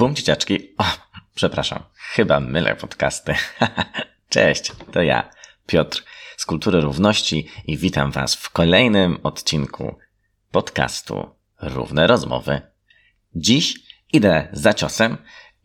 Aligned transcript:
Bum 0.00 0.14
dzieciaczki. 0.14 0.74
O, 0.78 0.84
przepraszam, 1.34 1.82
chyba 1.94 2.40
mylę 2.40 2.76
podcasty. 2.76 3.34
Cześć, 4.28 4.72
to 4.92 5.02
ja, 5.02 5.30
Piotr 5.66 6.04
z 6.36 6.46
Kultury 6.46 6.80
Równości 6.80 7.48
i 7.64 7.76
witam 7.76 8.10
Was 8.10 8.34
w 8.34 8.50
kolejnym 8.50 9.18
odcinku 9.22 9.98
podcastu 10.50 11.30
Równe 11.60 12.06
Rozmowy. 12.06 12.60
Dziś 13.34 13.74
idę 14.12 14.48
za 14.52 14.74
ciosem 14.74 15.16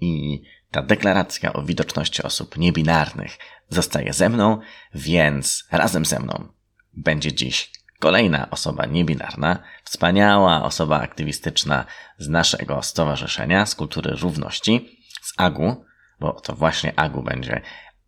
i 0.01 0.41
ta 0.71 0.81
deklaracja 0.81 1.53
o 1.53 1.63
widoczności 1.63 2.23
osób 2.23 2.57
niebinarnych 2.57 3.37
zostaje 3.69 4.13
ze 4.13 4.29
mną, 4.29 4.59
więc 4.95 5.67
razem 5.71 6.05
ze 6.05 6.19
mną 6.19 6.47
będzie 6.93 7.33
dziś 7.33 7.71
Kolejna 7.99 8.49
osoba 8.49 8.85
niebinarna, 8.85 9.59
wspaniała 9.83 10.63
osoba 10.63 11.01
aktywistyczna 11.01 11.85
z 12.17 12.29
naszego 12.29 12.81
stowarzyszenia, 12.81 13.65
z 13.65 13.75
kultury 13.75 14.15
równości, 14.15 14.99
z 15.21 15.33
AGU, 15.37 15.85
bo 16.19 16.31
to 16.31 16.55
właśnie 16.55 16.99
AGU 16.99 17.23
będzie 17.23 17.61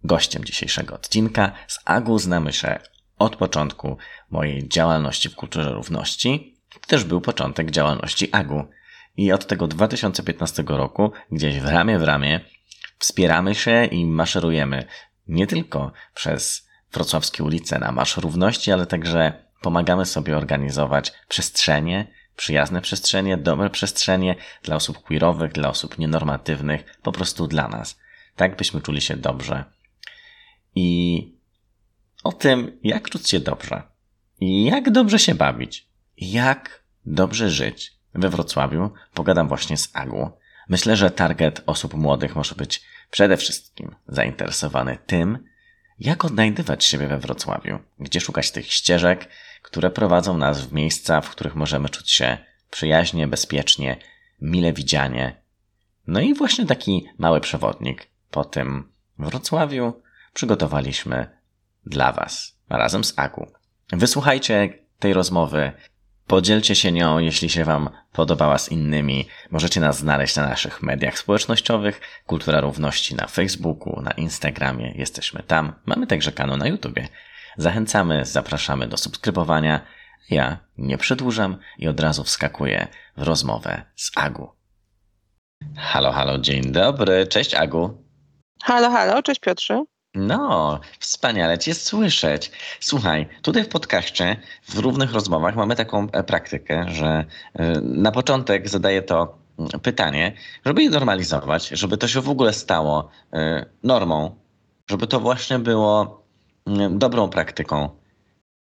gościem 0.04 0.46
dzisiejszego 0.46 0.96
odcinka. 0.96 1.52
Z 1.68 1.80
AGU 1.86 2.20
znamy 2.20 2.54
się 2.54 2.80
od 3.18 3.36
początku 3.36 3.98
mojej 4.30 4.70
działalności 4.70 5.30
w 5.30 5.36
kulturze 5.36 5.72
równości. 5.72 6.58
Też 6.88 7.04
był 7.04 7.22
początek 7.22 7.72
działalności 7.72 8.30
AGU. 8.32 8.64
I 9.18 9.32
od 9.32 9.48
tego 9.48 9.68
2015 9.68 10.64
roku, 10.68 11.12
gdzieś 11.32 11.60
w 11.60 11.68
ramię 11.68 12.00
w 12.00 12.04
ramię, 12.04 12.40
wspieramy 13.00 13.56
się 13.56 13.86
i 13.86 14.06
maszerujemy 14.06 14.86
nie 15.28 15.48
tylko 15.48 15.92
przez 16.14 16.68
wrocławskie 16.94 17.44
ulice 17.44 17.80
na 17.80 17.92
Marsz 17.92 18.18
Równości, 18.18 18.72
ale 18.72 18.86
także 18.86 19.47
pomagamy 19.62 20.06
sobie 20.06 20.38
organizować 20.38 21.14
przestrzenie, 21.28 22.08
przyjazne 22.36 22.82
przestrzenie, 22.82 23.38
dobre 23.38 23.70
przestrzenie 23.70 24.36
dla 24.64 24.76
osób 24.76 25.04
queerowych, 25.04 25.52
dla 25.52 25.70
osób 25.70 25.98
nienormatywnych, 25.98 26.98
po 27.04 27.12
prostu 27.12 27.48
dla 27.48 27.68
nas. 27.68 28.00
Tak 28.36 28.58
byśmy 28.58 28.82
czuli 28.82 29.02
się 29.02 29.18
dobrze. 29.18 29.64
I 30.76 31.38
o 32.24 32.32
tym, 32.32 32.80
jak 32.84 33.10
czuć 33.10 33.30
się 33.30 33.40
dobrze. 33.40 33.84
Jak 34.42 34.92
dobrze 34.92 35.20
się 35.20 35.36
bawić. 35.36 35.88
Jak 36.18 36.84
dobrze 37.06 37.50
żyć. 37.50 37.94
We 38.14 38.30
Wrocławiu 38.30 38.92
pogadam 39.14 39.48
właśnie 39.48 39.78
z 39.78 39.90
Agu. 39.94 40.30
Myślę, 40.70 40.96
że 40.96 41.12
target 41.12 41.64
osób 41.66 41.94
młodych 41.94 42.36
może 42.36 42.56
być 42.56 42.84
przede 43.12 43.38
wszystkim 43.38 43.96
zainteresowany 44.08 44.98
tym, 45.06 45.48
jak 46.00 46.26
odnajdywać 46.26 46.86
siebie 46.86 47.08
we 47.08 47.20
Wrocławiu, 47.20 47.80
gdzie 48.00 48.22
szukać 48.22 48.52
tych 48.52 48.72
ścieżek, 48.74 49.30
które 49.62 49.90
prowadzą 49.90 50.38
nas 50.38 50.62
w 50.62 50.74
miejsca, 50.74 51.22
w 51.22 51.30
których 51.30 51.56
możemy 51.56 51.90
czuć 51.90 52.12
się 52.12 52.38
przyjaźnie, 52.70 53.28
bezpiecznie, 53.28 53.98
mile 54.42 54.74
widzianie. 54.74 55.42
No 56.08 56.20
i 56.20 56.34
właśnie 56.34 56.66
taki 56.66 57.08
mały 57.18 57.42
przewodnik 57.42 58.08
po 58.32 58.46
tym 58.46 58.92
Wrocławiu 59.20 60.02
przygotowaliśmy 60.34 61.38
dla 61.86 62.12
Was 62.12 62.58
razem 62.70 63.04
z 63.04 63.20
Agu. 63.20 63.52
Wysłuchajcie 63.92 64.74
tej 65.00 65.14
rozmowy, 65.14 65.72
podzielcie 66.28 66.76
się 66.76 66.92
nią, 66.92 67.20
jeśli 67.20 67.50
się 67.50 67.66
Wam 67.66 67.90
podobała 68.12 68.58
z 68.58 68.72
innymi. 68.72 69.28
Możecie 69.52 69.80
nas 69.80 69.98
znaleźć 69.98 70.36
na 70.36 70.48
naszych 70.48 70.84
mediach 70.84 71.20
społecznościowych, 71.20 72.02
Kultura 72.26 72.62
Równości 72.62 73.16
na 73.16 73.28
Facebooku, 73.28 74.02
na 74.02 74.12
Instagramie, 74.12 74.94
jesteśmy 74.96 75.44
tam. 75.44 75.74
Mamy 75.86 76.08
także 76.08 76.32
kanał 76.32 76.58
na 76.58 76.68
YouTubie. 76.68 77.08
Zachęcamy, 77.58 78.26
zapraszamy 78.26 78.88
do 78.88 78.98
subskrybowania. 78.98 79.82
Ja 80.30 80.58
nie 80.78 80.98
przedłużam 80.98 81.58
i 81.78 81.88
od 81.88 82.00
razu 82.00 82.24
wskakuję 82.24 82.88
w 83.18 83.22
rozmowę 83.24 83.82
z 83.96 84.12
Agu. 84.16 84.52
Halo, 85.78 86.12
halo, 86.12 86.38
dzień 86.38 86.72
dobry. 86.72 87.28
Cześć 87.28 87.54
Agu. 87.54 88.04
Halo, 88.64 88.92
halo, 88.92 89.24
cześć 89.24 89.40
Piotrze. 89.40 89.84
No, 90.18 90.80
wspaniale 91.00 91.58
Cię 91.58 91.74
słyszeć. 91.74 92.52
Słuchaj, 92.80 93.28
tutaj 93.42 93.64
w 93.64 93.70
podcaście, 93.70 94.38
w 94.64 94.78
równych 94.78 95.14
rozmowach 95.14 95.56
mamy 95.56 95.76
taką 95.76 96.08
e, 96.12 96.24
praktykę, 96.24 96.86
że 96.90 97.26
e, 97.54 97.82
na 97.82 98.12
początek 98.12 98.70
zadaję 98.70 99.02
to 99.02 99.38
mm, 99.60 99.70
pytanie, 99.82 100.34
żeby 100.66 100.84
je 100.84 100.90
normalizować, 100.90 101.68
żeby 101.68 101.98
to 101.98 102.08
się 102.08 102.22
w 102.22 102.30
ogóle 102.30 102.54
stało 102.54 103.10
e, 103.34 103.66
normą, 103.84 104.36
żeby 104.90 105.08
to 105.08 105.20
właśnie 105.20 105.60
było 105.60 106.28
Mm, 106.68 107.00
dobrą 107.00 107.30
praktyką. 107.30 107.90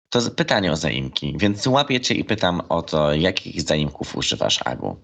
To 0.10 0.32
pytanie 0.32 0.72
o 0.72 0.76
zaimki, 0.76 1.38
więc 1.38 1.68
łapię 1.68 2.02
cię 2.02 2.14
i 2.14 2.24
pytam 2.24 2.62
o 2.70 2.82
to, 2.82 3.14
jakich 3.14 3.62
zaimków 3.62 4.16
używasz, 4.16 4.60
Agu? 4.66 4.98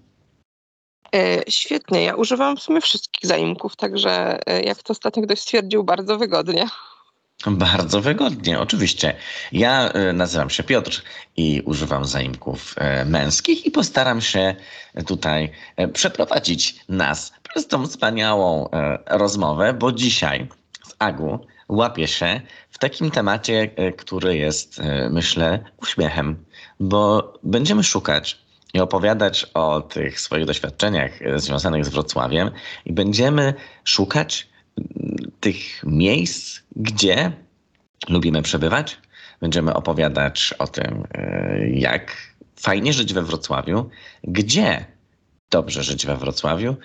E, 1.14 1.42
świetnie, 1.48 2.02
ja 2.02 2.14
używam 2.14 2.56
w 2.56 2.62
sumie 2.62 2.80
wszystkich 2.80 3.26
zaimków, 3.26 3.76
także 3.76 4.38
e, 4.46 4.62
jak 4.62 4.82
to 4.82 4.92
ostatnio 4.92 5.22
ktoś 5.22 5.40
stwierdził, 5.40 5.84
bardzo 5.84 6.18
wygodnie. 6.18 6.66
Bardzo 7.46 8.00
wygodnie, 8.00 8.60
oczywiście. 8.60 9.16
Ja 9.52 9.88
e, 9.88 10.12
nazywam 10.12 10.50
się 10.50 10.62
Piotr 10.62 11.02
i 11.36 11.62
używam 11.64 12.04
zaimków 12.04 12.74
męskich 13.06 13.66
i 13.66 13.70
postaram 13.70 14.20
się 14.20 14.54
tutaj 15.06 15.50
przeprowadzić 15.92 16.76
nas 16.88 17.32
przez 17.42 17.66
tą 17.66 17.86
wspaniałą 17.86 18.68
rozmowę, 19.06 19.74
bo 19.74 19.92
dzisiaj 19.92 20.48
z 20.84 20.94
Agu 20.98 21.38
łapię 21.68 22.08
się 22.08 22.40
w 22.70 22.78
takim 22.78 23.10
temacie, 23.10 23.70
który 23.96 24.36
jest, 24.36 24.80
myślę, 25.10 25.64
uśmiechem, 25.82 26.44
bo 26.80 27.32
będziemy 27.42 27.84
szukać 27.84 28.43
i 28.74 28.80
opowiadać 28.80 29.46
o 29.54 29.80
tych 29.80 30.20
swoich 30.20 30.44
doświadczeniach 30.44 31.22
e, 31.22 31.38
związanych 31.38 31.84
z 31.84 31.88
Wrocławiem 31.88 32.50
i 32.84 32.92
będziemy 32.92 33.54
szukać 33.84 34.48
mm, 34.78 35.32
tych 35.40 35.58
miejsc, 35.84 36.60
gdzie 36.76 37.32
lubimy 38.08 38.42
przebywać. 38.42 38.98
Będziemy 39.40 39.74
opowiadać 39.74 40.54
o 40.58 40.66
tym, 40.66 41.06
jak 41.72 42.16
fajnie 42.56 42.92
żyć 42.92 43.14
we 43.14 43.22
Wrocławiu, 43.22 43.90
gdzie 44.22 44.84
dobrze 45.50 45.82
żyć 45.82 46.06
we 46.06 46.16
Wrocławiu 46.16 46.76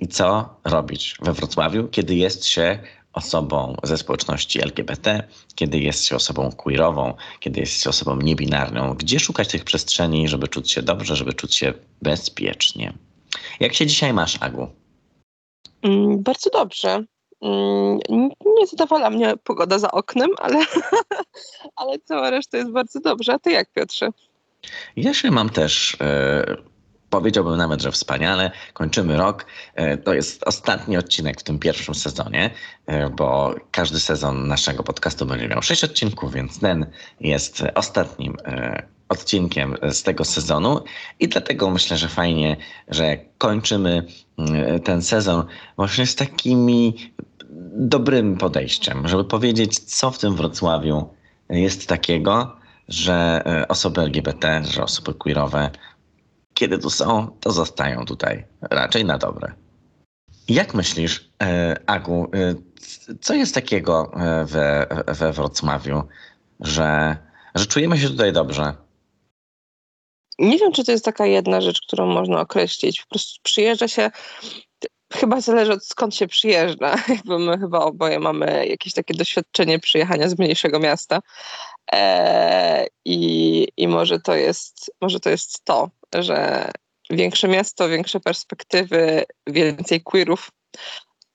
i 0.00 0.08
co 0.08 0.56
robić 0.64 1.16
we 1.22 1.32
Wrocławiu, 1.32 1.88
kiedy 1.88 2.14
jest 2.14 2.46
się 2.46 2.78
osobą 3.14 3.76
ze 3.82 3.98
społeczności 3.98 4.62
LGBT, 4.62 5.22
kiedy 5.54 5.78
jest 5.78 6.04
się 6.04 6.16
osobą 6.16 6.52
queerową, 6.52 7.14
kiedy 7.40 7.60
jest 7.60 7.82
się 7.82 7.90
osobą 7.90 8.16
niebinarną, 8.16 8.94
gdzie 8.94 9.20
szukać 9.20 9.48
tych 9.48 9.64
przestrzeni, 9.64 10.28
żeby 10.28 10.48
czuć 10.48 10.70
się 10.70 10.82
dobrze, 10.82 11.16
żeby 11.16 11.32
czuć 11.32 11.56
się 11.56 11.72
bezpiecznie. 12.02 12.92
Jak 13.60 13.74
się 13.74 13.86
dzisiaj 13.86 14.12
masz, 14.12 14.42
Agu? 14.42 14.68
Mm, 15.82 16.22
bardzo 16.22 16.50
dobrze. 16.50 17.04
Mm, 17.42 17.98
nie 18.58 18.66
zadowala 18.66 19.10
mnie 19.10 19.34
pogoda 19.44 19.78
za 19.78 19.90
oknem, 19.90 20.30
ale, 20.38 20.64
ale 21.76 21.98
cała 21.98 22.30
reszta 22.30 22.58
jest 22.58 22.70
bardzo 22.70 23.00
dobrze. 23.00 23.32
A 23.34 23.38
ty 23.38 23.50
jak, 23.50 23.72
Piotrze? 23.72 24.08
Ja 24.96 25.14
się 25.14 25.30
mam 25.30 25.50
też 25.50 25.96
e, 26.00 26.56
Powiedziałbym 27.14 27.56
nawet, 27.56 27.82
że 27.82 27.92
wspaniale. 27.92 28.50
Kończymy 28.72 29.16
rok. 29.16 29.46
E, 29.74 29.96
to 29.96 30.14
jest 30.14 30.42
ostatni 30.46 30.96
odcinek 30.96 31.40
w 31.40 31.42
tym 31.42 31.58
pierwszym 31.58 31.94
sezonie, 31.94 32.50
e, 32.86 33.10
bo 33.10 33.54
każdy 33.70 34.00
sezon 34.00 34.48
naszego 34.48 34.82
podcastu 34.82 35.26
będzie 35.26 35.48
miał 35.48 35.62
sześć 35.62 35.84
odcinków, 35.84 36.32
więc 36.32 36.60
ten 36.60 36.86
jest 37.20 37.62
ostatnim 37.74 38.36
e, 38.44 38.82
odcinkiem 39.08 39.76
z 39.90 40.02
tego 40.02 40.24
sezonu 40.24 40.80
i 41.20 41.28
dlatego 41.28 41.70
myślę, 41.70 41.96
że 41.96 42.08
fajnie, 42.08 42.56
że 42.88 43.18
kończymy 43.38 44.06
ten 44.84 45.02
sezon 45.02 45.44
właśnie 45.76 46.06
z 46.06 46.14
takimi 46.14 47.12
dobrym 47.76 48.36
podejściem, 48.36 49.08
żeby 49.08 49.24
powiedzieć, 49.24 49.78
co 49.78 50.10
w 50.10 50.18
tym 50.18 50.36
Wrocławiu 50.36 51.08
jest 51.50 51.88
takiego, 51.88 52.56
że 52.88 53.42
osoby 53.68 54.00
LGBT, 54.00 54.62
że 54.64 54.82
osoby 54.82 55.14
queerowe 55.14 55.70
kiedy 56.54 56.78
tu 56.78 56.90
są, 56.90 57.36
to 57.40 57.52
zostają 57.52 58.04
tutaj 58.04 58.46
raczej 58.60 59.04
na 59.04 59.18
dobre. 59.18 59.52
Jak 60.48 60.74
myślisz, 60.74 61.30
e, 61.42 61.76
Agu, 61.86 62.30
e, 62.34 62.54
co 63.20 63.34
jest 63.34 63.54
takiego 63.54 64.12
e, 64.16 64.44
we, 64.44 64.86
we 65.06 65.32
Wrocławiu, 65.32 66.02
że, 66.60 67.16
że 67.54 67.66
czujemy 67.66 67.98
się 67.98 68.08
tutaj 68.08 68.32
dobrze? 68.32 68.74
Nie 70.38 70.58
wiem, 70.58 70.72
czy 70.72 70.84
to 70.84 70.92
jest 70.92 71.04
taka 71.04 71.26
jedna 71.26 71.60
rzecz, 71.60 71.80
którą 71.86 72.06
można 72.06 72.40
określić. 72.40 73.00
Po 73.00 73.08
prostu 73.08 73.40
przyjeżdża 73.42 73.88
się, 73.88 74.10
chyba 75.12 75.40
zależy 75.40 75.72
od 75.72 75.84
skąd 75.84 76.14
się 76.14 76.26
przyjeżdża. 76.26 76.96
Jakby 77.08 77.38
my 77.38 77.58
chyba 77.58 77.78
oboje 77.78 78.20
mamy 78.20 78.66
jakieś 78.66 78.92
takie 78.92 79.14
doświadczenie 79.14 79.78
przyjechania 79.78 80.28
z 80.28 80.38
mniejszego 80.38 80.80
miasta. 80.80 81.20
I, 83.04 83.68
I 83.76 83.88
może 83.88 84.20
to 84.20 84.34
jest, 84.34 84.90
może 85.00 85.20
to 85.20 85.30
jest 85.30 85.64
to, 85.64 85.90
że 86.22 86.70
większe 87.10 87.48
miasto, 87.48 87.88
większe 87.88 88.20
perspektywy, 88.20 89.24
więcej 89.46 90.02
queerów. 90.02 90.50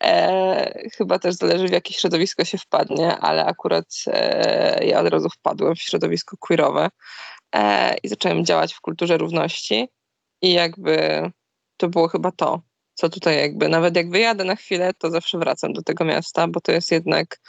E, 0.04 0.90
chyba 0.98 1.20
też 1.20 1.36
zależy 1.36 1.68
w 1.68 1.72
jakie 1.72 1.94
środowisko 1.94 2.46
się 2.46 2.58
wpadnie, 2.58 3.18
ale 3.18 3.46
akurat 3.46 3.86
e, 4.08 4.86
ja 4.86 5.00
od 5.00 5.08
razu 5.08 5.30
wpadłem 5.30 5.76
w 5.76 5.82
środowisko 5.82 6.38
queerowe 6.38 6.90
e, 7.56 7.96
i 8.04 8.08
zacząłem 8.08 8.46
działać 8.46 8.74
w 8.74 8.82
kulturze 8.82 9.18
równości 9.18 9.90
i 10.42 10.54
jakby 10.54 11.22
to 11.78 11.90
było 11.90 12.08
chyba 12.08 12.32
to, 12.32 12.62
co 12.94 13.10
tutaj 13.10 13.38
jakby, 13.38 13.70
nawet 13.70 13.96
jak 13.96 14.10
wyjadę 14.10 14.44
na 14.44 14.56
chwilę, 14.56 14.94
to 14.98 15.12
zawsze 15.12 15.38
wracam 15.38 15.74
do 15.74 15.82
tego 15.82 16.06
miasta, 16.06 16.48
bo 16.48 16.62
to 16.62 16.72
jest 16.72 16.92
jednak 16.92 17.40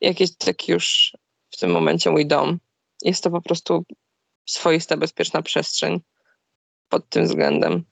jakiś 0.00 0.36
taki 0.36 0.72
już 0.72 1.16
w 1.50 1.56
tym 1.56 1.70
momencie 1.70 2.10
mój 2.10 2.26
dom. 2.26 2.58
Jest 3.02 3.24
to 3.24 3.30
po 3.30 3.42
prostu 3.42 3.84
swoista, 4.46 4.96
bezpieczna 4.96 5.42
przestrzeń 5.42 6.00
pod 6.90 7.08
tym 7.08 7.24
względem. 7.24 7.84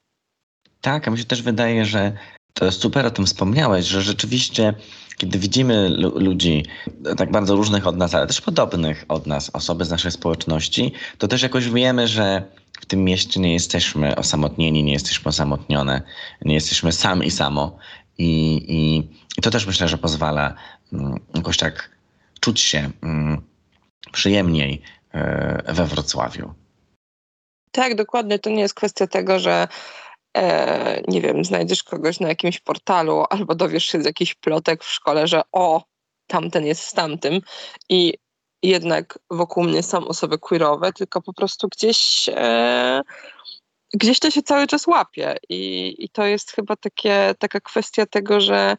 Tak, 0.81 1.09
a 1.09 1.11
mi 1.11 1.19
się 1.19 1.25
też 1.25 1.43
wydaje, 1.43 1.87
że 1.87 2.13
to 2.55 2.73
super 2.73 3.07
o 3.07 3.11
tym 3.11 3.27
wspomniałeś, 3.27 3.87
że 3.87 4.03
rzeczywiście, 4.03 4.75
kiedy 5.17 5.39
widzimy 5.39 5.89
ludzi 6.15 6.65
tak 7.17 7.31
bardzo 7.31 7.57
różnych 7.57 7.87
od 7.87 7.97
nas, 7.97 8.15
ale 8.15 8.27
też 8.27 8.41
podobnych 8.41 9.05
od 9.09 9.27
nas, 9.27 9.51
osoby 9.53 9.85
z 9.85 9.91
naszej 9.91 10.11
społeczności, 10.11 10.93
to 11.19 11.29
też 11.29 11.43
jakoś 11.43 11.71
wiemy, 11.71 12.09
że 12.09 12.43
w 12.81 12.87
tym 12.87 13.05
mieście 13.05 13.41
nie 13.41 13.53
jesteśmy 13.53 14.17
osamotnieni, 14.17 14.85
nie 14.85 14.93
jesteśmy 14.93 15.29
osamotnione, 15.29 16.03
nie 16.45 16.55
jesteśmy 16.55 16.93
sam 16.93 17.25
i 17.25 17.31
samo. 17.31 17.79
I, 18.19 18.57
i, 18.69 18.97
i 19.39 19.43
to 19.43 19.51
też 19.51 19.67
myślę, 19.67 19.89
że 19.89 19.99
pozwala 19.99 20.55
um, 20.93 21.21
jakoś 21.35 21.57
tak 21.57 21.91
czuć 22.41 22.61
się 22.61 22.91
um, 23.03 23.43
przyjemniej 24.13 24.83
y, 25.69 25.73
we 25.73 25.87
Wrocławiu. 25.87 26.55
Tak, 27.73 27.95
dokładnie. 27.95 28.39
To 28.39 28.51
nie 28.51 28.61
jest 28.61 28.75
kwestia 28.75 29.07
tego, 29.07 29.39
że 29.39 29.69
e, 30.37 31.03
nie 31.09 31.21
wiem, 31.21 31.45
znajdziesz 31.45 31.83
kogoś 31.83 32.21
na 32.21 32.29
jakimś 32.29 32.61
portalu 32.61 33.25
albo 33.31 33.55
dowiesz 33.55 33.85
się 33.85 34.03
z 34.03 34.05
jakichś 34.05 34.35
plotek 34.35 34.85
w 34.85 34.91
szkole, 34.91 35.27
że 35.27 35.43
o, 35.53 35.83
tamten 36.27 36.67
jest 36.67 36.83
z 36.83 36.93
tamtym 36.93 37.41
i 37.89 38.15
jednak 38.63 39.19
wokół 39.31 39.65
mnie 39.65 39.83
są 39.83 40.09
osoby 40.09 40.39
queerowe, 40.39 40.93
tylko 40.93 41.23
po 41.23 41.33
prostu 41.33 41.69
gdzieś 41.69 42.29
e, 42.29 43.03
gdzieś 43.95 44.19
to 44.19 44.31
się 44.31 44.43
cały 44.43 44.67
czas 44.67 44.87
łapie 44.87 45.37
i, 45.49 45.95
i 45.99 46.09
to 46.09 46.25
jest 46.27 46.53
chyba 46.53 46.77
takie, 46.77 47.35
taka 47.39 47.61
kwestia 47.61 48.07
tego, 48.07 48.41
że 48.41 48.77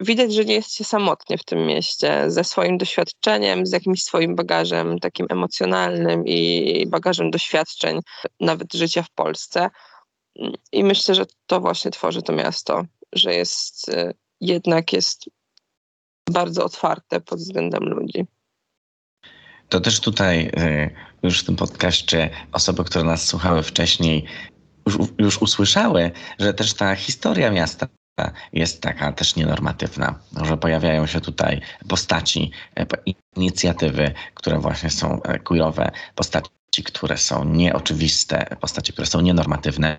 widać, 0.00 0.34
że 0.34 0.44
nie 0.44 0.54
jesteście 0.54 0.84
samotnie 0.84 1.38
w 1.38 1.44
tym 1.44 1.66
mieście, 1.66 2.30
ze 2.30 2.44
swoim 2.44 2.78
doświadczeniem, 2.78 3.66
z 3.66 3.72
jakimś 3.72 4.02
swoim 4.02 4.36
bagażem 4.36 4.98
takim 4.98 5.26
emocjonalnym 5.30 6.26
i 6.26 6.86
bagażem 6.88 7.30
doświadczeń, 7.30 8.00
nawet 8.40 8.74
życia 8.74 9.02
w 9.02 9.10
Polsce. 9.10 9.70
I 10.72 10.84
myślę, 10.84 11.14
że 11.14 11.26
to 11.46 11.60
właśnie 11.60 11.90
tworzy 11.90 12.22
to 12.22 12.32
miasto, 12.32 12.84
że 13.12 13.34
jest 13.34 13.88
y, 13.88 14.14
jednak 14.40 14.92
jest 14.92 15.24
bardzo 16.30 16.64
otwarte 16.64 17.20
pod 17.20 17.38
względem 17.38 17.82
ludzi. 17.84 18.26
To 19.68 19.80
też 19.80 20.00
tutaj 20.00 20.46
y, 20.46 20.90
już 21.22 21.40
w 21.40 21.46
tym 21.46 21.56
podcaście 21.56 22.30
osoby, 22.52 22.84
które 22.84 23.04
nas 23.04 23.26
słuchały 23.26 23.62
wcześniej, 23.62 24.24
już, 24.86 24.96
już 25.18 25.42
usłyszały, 25.42 26.10
że 26.38 26.54
też 26.54 26.74
ta 26.74 26.96
historia 26.96 27.50
miasta 27.50 27.86
jest 28.52 28.82
taka 28.82 29.12
też 29.12 29.36
nienormatywna, 29.36 30.14
że 30.42 30.56
pojawiają 30.56 31.06
się 31.06 31.20
tutaj 31.20 31.60
postaci, 31.88 32.50
e, 32.76 32.86
inicjatywy, 33.36 34.12
które 34.34 34.58
właśnie 34.58 34.90
są 34.90 35.22
e, 35.22 35.38
queerowe, 35.38 35.90
postaci 36.14 36.50
które 36.84 37.16
są 37.16 37.44
nieoczywiste, 37.44 38.56
postaci, 38.60 38.92
które 38.92 39.06
są 39.06 39.20
nienormatywne, 39.20 39.98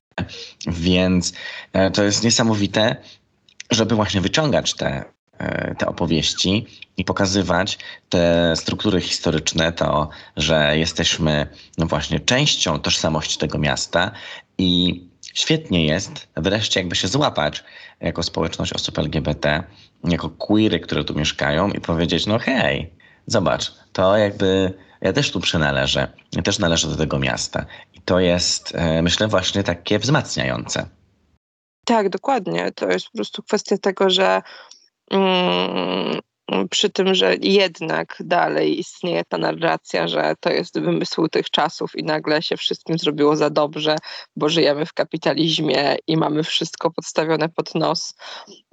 więc 0.67 1.33
e, 1.73 1.91
to 1.91 2.03
jest 2.03 2.23
niesamowite, 2.23 2.95
żeby 3.71 3.95
właśnie 3.95 4.21
wyciągać 4.21 4.73
te, 4.73 5.05
te 5.77 5.87
opowieści 5.87 6.65
i 6.97 7.05
pokazywać 7.05 7.77
te 8.09 8.53
struktury 8.55 9.01
historyczne, 9.01 9.71
to, 9.71 10.09
że 10.37 10.77
jesteśmy 10.77 11.47
no 11.77 11.85
właśnie 11.85 12.19
częścią 12.19 12.79
tożsamości 12.79 13.37
tego 13.37 13.57
miasta 13.57 14.11
i 14.57 15.01
świetnie 15.33 15.85
jest 15.85 16.27
wreszcie 16.37 16.79
jakby 16.79 16.95
się 16.95 17.07
złapać 17.07 17.63
jako 17.99 18.23
społeczność 18.23 18.73
osób 18.73 18.99
LGBT, 18.99 19.63
jako 20.03 20.29
queery, 20.29 20.79
które 20.79 21.03
tu 21.03 21.15
mieszkają 21.15 21.69
i 21.69 21.81
powiedzieć, 21.81 22.27
no 22.27 22.39
hej, 22.39 22.93
zobacz, 23.27 23.73
to 23.93 24.17
jakby 24.17 24.73
ja 25.01 25.13
też 25.13 25.31
tu 25.31 25.39
przynależę, 25.39 26.07
ja 26.35 26.41
też 26.41 26.59
należę 26.59 26.87
do 26.87 26.95
tego 26.95 27.19
miasta. 27.19 27.65
I 27.93 28.01
to 28.01 28.19
jest, 28.19 28.75
e, 28.75 29.01
myślę, 29.01 29.27
właśnie 29.27 29.63
takie 29.63 29.99
wzmacniające. 29.99 30.85
Tak, 31.85 32.09
dokładnie. 32.09 32.71
To 32.71 32.89
jest 32.89 33.05
po 33.05 33.17
prostu 33.17 33.43
kwestia 33.43 33.77
tego, 33.77 34.09
że 34.09 34.41
mm, 35.11 36.19
przy 36.69 36.89
tym, 36.89 37.15
że 37.15 37.35
jednak 37.41 38.15
dalej 38.19 38.79
istnieje 38.79 39.23
ta 39.25 39.37
narracja, 39.37 40.07
że 40.07 40.33
to 40.39 40.49
jest 40.49 40.79
wymysł 40.79 41.27
tych 41.27 41.49
czasów 41.49 41.95
i 41.95 42.03
nagle 42.03 42.41
się 42.41 42.57
wszystkim 42.57 42.97
zrobiło 42.97 43.35
za 43.35 43.49
dobrze, 43.49 43.95
bo 44.35 44.49
żyjemy 44.49 44.85
w 44.85 44.93
kapitalizmie 44.93 45.95
i 46.07 46.17
mamy 46.17 46.43
wszystko 46.43 46.91
podstawione 46.91 47.49
pod 47.49 47.75
nos, 47.75 48.13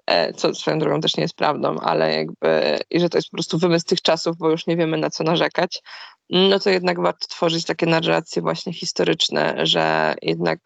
e, 0.06 0.32
co 0.32 0.54
swoją 0.54 0.78
drogą 0.78 1.00
też 1.00 1.16
nie 1.16 1.22
jest 1.22 1.36
prawdą, 1.36 1.78
ale 1.78 2.14
jakby, 2.14 2.78
i 2.90 3.00
że 3.00 3.08
to 3.08 3.18
jest 3.18 3.30
po 3.30 3.36
prostu 3.36 3.58
wymysł 3.58 3.86
tych 3.86 4.02
czasów, 4.02 4.36
bo 4.36 4.50
już 4.50 4.66
nie 4.66 4.76
wiemy 4.76 4.96
na 4.96 5.10
co 5.10 5.24
narzekać, 5.24 5.82
no 6.30 6.58
to 6.58 6.70
jednak 6.70 7.00
warto 7.00 7.26
tworzyć 7.26 7.64
takie 7.64 7.86
narracje 7.86 8.42
właśnie 8.42 8.72
historyczne, 8.72 9.66
że 9.66 10.14
jednak 10.22 10.60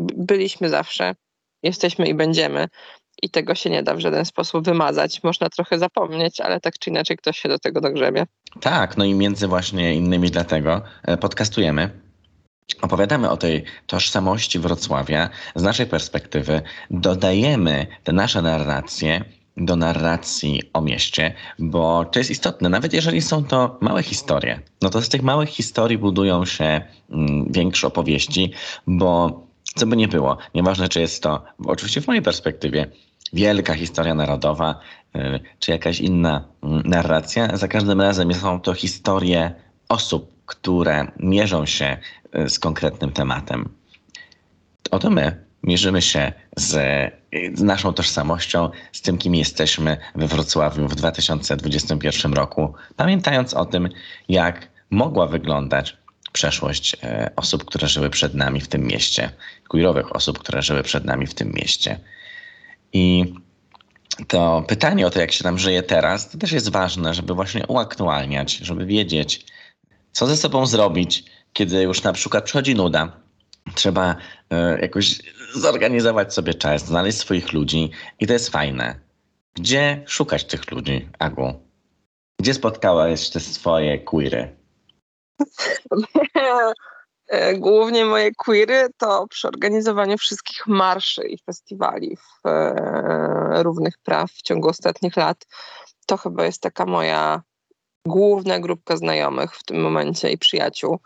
byliśmy 0.00 0.68
zawsze, 0.68 1.14
jesteśmy 1.62 2.06
i 2.06 2.14
będziemy 2.14 2.68
i 3.22 3.30
tego 3.30 3.54
się 3.54 3.70
nie 3.70 3.82
da 3.82 3.94
w 3.94 4.00
żaden 4.00 4.24
sposób 4.24 4.64
wymazać. 4.64 5.22
Można 5.22 5.48
trochę 5.48 5.78
zapomnieć, 5.78 6.40
ale 6.40 6.60
tak 6.60 6.78
czy 6.78 6.90
inaczej 6.90 7.16
ktoś 7.16 7.38
się 7.38 7.48
do 7.48 7.58
tego 7.58 7.80
dogrzebie. 7.80 8.26
Tak, 8.60 8.96
no 8.96 9.04
i 9.04 9.14
między 9.14 9.48
właśnie 9.48 9.94
innymi 9.94 10.30
dlatego 10.30 10.82
e, 11.02 11.16
podcastujemy. 11.16 11.90
Opowiadamy 12.82 13.30
o 13.30 13.36
tej 13.36 13.64
tożsamości 13.86 14.58
Wrocławia 14.58 15.30
z 15.54 15.62
naszej 15.62 15.86
perspektywy, 15.86 16.62
dodajemy 16.90 17.86
te 18.04 18.12
nasze 18.12 18.42
narracje 18.42 19.24
do 19.56 19.76
narracji 19.76 20.62
o 20.72 20.80
mieście, 20.80 21.34
bo 21.58 22.04
to 22.04 22.18
jest 22.18 22.30
istotne, 22.30 22.68
nawet 22.68 22.92
jeżeli 22.92 23.22
są 23.22 23.44
to 23.44 23.78
małe 23.80 24.02
historie, 24.02 24.60
no 24.82 24.90
to 24.90 25.02
z 25.02 25.08
tych 25.08 25.22
małych 25.22 25.48
historii 25.48 25.98
budują 25.98 26.44
się 26.44 26.80
mm, 27.10 27.52
większe 27.52 27.86
opowieści, 27.86 28.52
bo 28.86 29.42
co 29.74 29.86
by 29.86 29.96
nie 29.96 30.08
było, 30.08 30.38
nieważne 30.54 30.88
czy 30.88 31.00
jest 31.00 31.22
to, 31.22 31.44
oczywiście 31.66 32.00
w 32.00 32.06
mojej 32.06 32.22
perspektywie, 32.22 32.86
wielka 33.32 33.74
historia 33.74 34.14
narodowa, 34.14 34.80
y, 35.16 35.40
czy 35.58 35.70
jakaś 35.70 36.00
inna 36.00 36.44
mm, 36.62 36.82
narracja, 36.84 37.56
za 37.56 37.68
każdym 37.68 38.00
razem 38.00 38.34
są 38.34 38.60
to 38.60 38.74
historie 38.74 39.54
osób, 39.88 40.32
które 40.46 41.06
mierzą 41.18 41.66
się 41.66 41.96
y, 42.36 42.48
z 42.48 42.58
konkretnym 42.58 43.12
tematem. 43.12 43.68
Oto 44.90 45.10
my 45.10 45.44
mierzymy 45.62 46.02
się 46.02 46.32
z, 46.56 46.70
z, 47.54 47.62
naszą 47.62 47.92
tożsamością, 47.92 48.70
z 48.92 49.00
tym, 49.00 49.18
kim 49.18 49.34
jesteśmy 49.34 49.96
we 50.14 50.26
Wrocławiu 50.26 50.88
w 50.88 50.94
2021 50.94 52.32
roku, 52.32 52.74
pamiętając 52.96 53.54
o 53.54 53.64
tym, 53.64 53.88
jak 54.28 54.68
mogła 54.90 55.26
wyglądać 55.26 55.96
przeszłość 56.32 56.96
osób, 57.36 57.64
które 57.64 57.88
żyły 57.88 58.10
przed 58.10 58.34
nami 58.34 58.60
w 58.60 58.68
tym 58.68 58.86
mieście, 58.86 59.30
queerowych 59.68 60.16
osób, 60.16 60.38
które 60.38 60.62
żyły 60.62 60.82
przed 60.82 61.04
nami 61.04 61.26
w 61.26 61.34
tym 61.34 61.52
mieście. 61.52 62.00
I 62.92 63.34
to 64.28 64.64
pytanie 64.68 65.06
o 65.06 65.10
to, 65.10 65.20
jak 65.20 65.32
się 65.32 65.44
nam 65.44 65.58
żyje 65.58 65.82
teraz, 65.82 66.30
to 66.30 66.38
też 66.38 66.52
jest 66.52 66.70
ważne, 66.70 67.14
żeby 67.14 67.34
właśnie 67.34 67.66
uaktualniać, 67.66 68.56
żeby 68.56 68.86
wiedzieć, 68.86 69.46
co 70.12 70.26
ze 70.26 70.36
sobą 70.36 70.66
zrobić, 70.66 71.24
kiedy 71.52 71.82
już 71.82 72.02
na 72.02 72.12
przykład 72.12 72.44
przychodzi 72.44 72.74
nuda. 72.74 73.12
Trzeba 73.74 74.12
y, 74.14 74.16
jakoś 74.80 75.18
zorganizować 75.54 76.34
sobie 76.34 76.54
czas, 76.54 76.86
znaleźć 76.86 77.18
swoich 77.18 77.52
ludzi 77.52 77.90
i 78.20 78.26
to 78.26 78.32
jest 78.32 78.48
fajne. 78.48 79.00
Gdzie 79.54 80.02
szukać 80.06 80.44
tych 80.44 80.70
ludzi, 80.70 81.08
Agu? 81.18 81.52
Gdzie 82.40 82.54
spotkałeś 82.54 83.30
te 83.30 83.40
swoje 83.40 83.98
queery? 83.98 84.56
E, 87.32 87.54
głównie 87.54 88.04
moje 88.04 88.34
queery 88.34 88.88
to 88.98 89.26
przy 89.28 89.48
organizowaniu 89.48 90.18
wszystkich 90.18 90.66
marszy 90.66 91.22
i 91.28 91.38
festiwali 91.38 92.16
w 92.16 92.48
e, 92.48 93.62
równych 93.62 93.94
praw 94.02 94.32
w 94.32 94.42
ciągu 94.42 94.68
ostatnich 94.68 95.16
lat. 95.16 95.46
To 96.06 96.16
chyba 96.16 96.44
jest 96.44 96.62
taka 96.62 96.86
moja 96.86 97.42
główna 98.06 98.60
grupka 98.60 98.96
znajomych 98.96 99.56
w 99.56 99.64
tym 99.64 99.82
momencie 99.82 100.30
i 100.30 100.38
przyjaciół. 100.38 100.98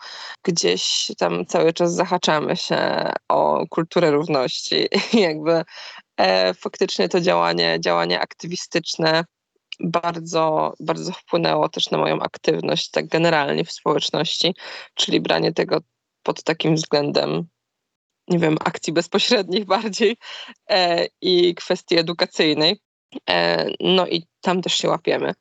Gdzieś 0.42 1.10
tam 1.18 1.46
cały 1.46 1.72
czas 1.72 1.94
zahaczamy 1.94 2.56
się 2.56 3.10
o 3.28 3.64
kulturę 3.70 4.10
równości 4.10 4.88
i 5.12 5.20
jakby 5.20 5.62
e, 6.16 6.54
faktycznie 6.54 7.08
to 7.08 7.20
działanie, 7.20 7.78
działanie 7.80 8.20
aktywistyczne 8.20 9.24
bardzo, 9.80 10.74
bardzo 10.80 11.12
wpłynęło 11.12 11.68
też 11.68 11.90
na 11.90 11.98
moją 11.98 12.20
aktywność 12.20 12.90
tak 12.90 13.08
generalnie 13.08 13.64
w 13.64 13.72
społeczności, 13.72 14.54
czyli 14.94 15.20
branie 15.20 15.52
tego 15.52 15.80
pod 16.26 16.42
takim 16.42 16.74
względem, 16.74 17.46
nie 18.28 18.38
wiem, 18.38 18.56
akcji 18.64 18.92
bezpośrednich 18.92 19.64
bardziej 19.74 20.16
e, 20.70 21.06
i 21.20 21.54
kwestii 21.54 21.98
edukacyjnej. 21.98 22.80
E, 23.30 23.66
no 23.80 24.06
i 24.06 24.26
tam 24.40 24.62
też 24.62 24.74
się 24.74 24.88
łapiemy 24.88 25.34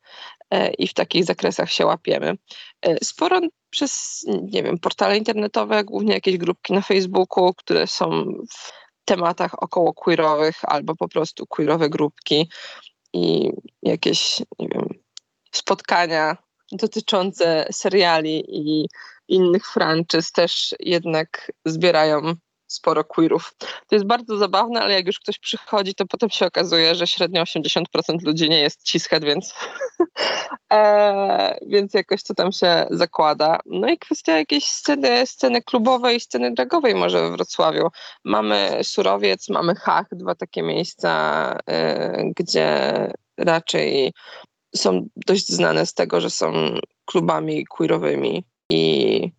e, 0.50 0.70
i 0.70 0.88
w 0.88 0.94
takich 0.94 1.24
zakresach 1.24 1.72
się 1.72 1.86
łapiemy. 1.86 2.34
E, 2.82 3.04
sporo 3.04 3.40
przez, 3.70 4.24
nie 4.42 4.62
wiem, 4.62 4.78
portale 4.78 5.18
internetowe, 5.18 5.84
głównie 5.84 6.14
jakieś 6.14 6.36
grupki 6.36 6.72
na 6.72 6.80
Facebooku, 6.80 7.54
które 7.54 7.86
są 7.86 8.24
w 8.50 8.72
tematach 9.04 9.62
około 9.62 9.94
queerowych 9.94 10.56
albo 10.62 10.96
po 10.96 11.08
prostu 11.08 11.46
queerowe 11.46 11.88
grupki 11.88 12.48
i 13.12 13.50
jakieś, 13.82 14.40
nie 14.58 14.68
wiem, 14.68 14.88
spotkania 15.52 16.36
dotyczące 16.72 17.66
seriali 17.72 18.44
i 18.48 18.86
innych 19.28 19.66
franczyz 19.66 20.32
też 20.32 20.74
jednak 20.80 21.52
zbierają 21.64 22.34
sporo 22.66 23.04
queerów. 23.04 23.54
To 23.58 23.96
jest 23.96 24.06
bardzo 24.06 24.36
zabawne, 24.36 24.80
ale 24.80 24.94
jak 24.94 25.06
już 25.06 25.20
ktoś 25.20 25.38
przychodzi, 25.38 25.94
to 25.94 26.06
potem 26.06 26.30
się 26.30 26.46
okazuje, 26.46 26.94
że 26.94 27.06
średnio 27.06 27.42
80% 27.42 27.82
ludzi 28.22 28.50
nie 28.50 28.60
jest 28.60 28.82
cishet, 28.82 29.24
więc, 29.24 29.54
e, 30.72 31.58
więc 31.66 31.94
jakoś 31.94 32.22
to 32.22 32.34
tam 32.34 32.52
się 32.52 32.86
zakłada. 32.90 33.58
No 33.66 33.88
i 33.88 33.98
kwestia 33.98 34.38
jakiejś 34.38 34.64
sceny, 34.64 35.26
sceny 35.26 35.62
klubowej, 35.62 36.20
sceny 36.20 36.54
dragowej 36.54 36.94
może 36.94 37.20
we 37.20 37.30
Wrocławiu. 37.30 37.88
Mamy 38.24 38.78
Surowiec, 38.82 39.48
mamy 39.48 39.74
Hach, 39.74 40.06
dwa 40.12 40.34
takie 40.34 40.62
miejsca, 40.62 41.12
e, 41.66 42.22
gdzie 42.36 42.90
raczej 43.38 44.12
są 44.76 45.06
dość 45.16 45.48
znane 45.48 45.86
z 45.86 45.94
tego, 45.94 46.20
że 46.20 46.30
są 46.30 46.52
klubami 47.04 47.66
queerowymi 47.66 48.44
i 48.70 49.32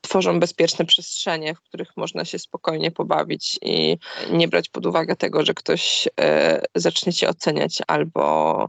tworzą 0.00 0.40
bezpieczne 0.40 0.84
przestrzenie, 0.84 1.54
w 1.54 1.60
których 1.60 1.96
można 1.96 2.24
się 2.24 2.38
spokojnie 2.38 2.90
pobawić 2.90 3.58
i 3.62 3.98
nie 4.32 4.48
brać 4.48 4.68
pod 4.68 4.86
uwagę 4.86 5.16
tego, 5.16 5.44
że 5.44 5.54
ktoś 5.54 6.08
e, 6.20 6.62
zacznie 6.74 7.12
cię 7.12 7.28
oceniać 7.28 7.78
albo 7.86 8.68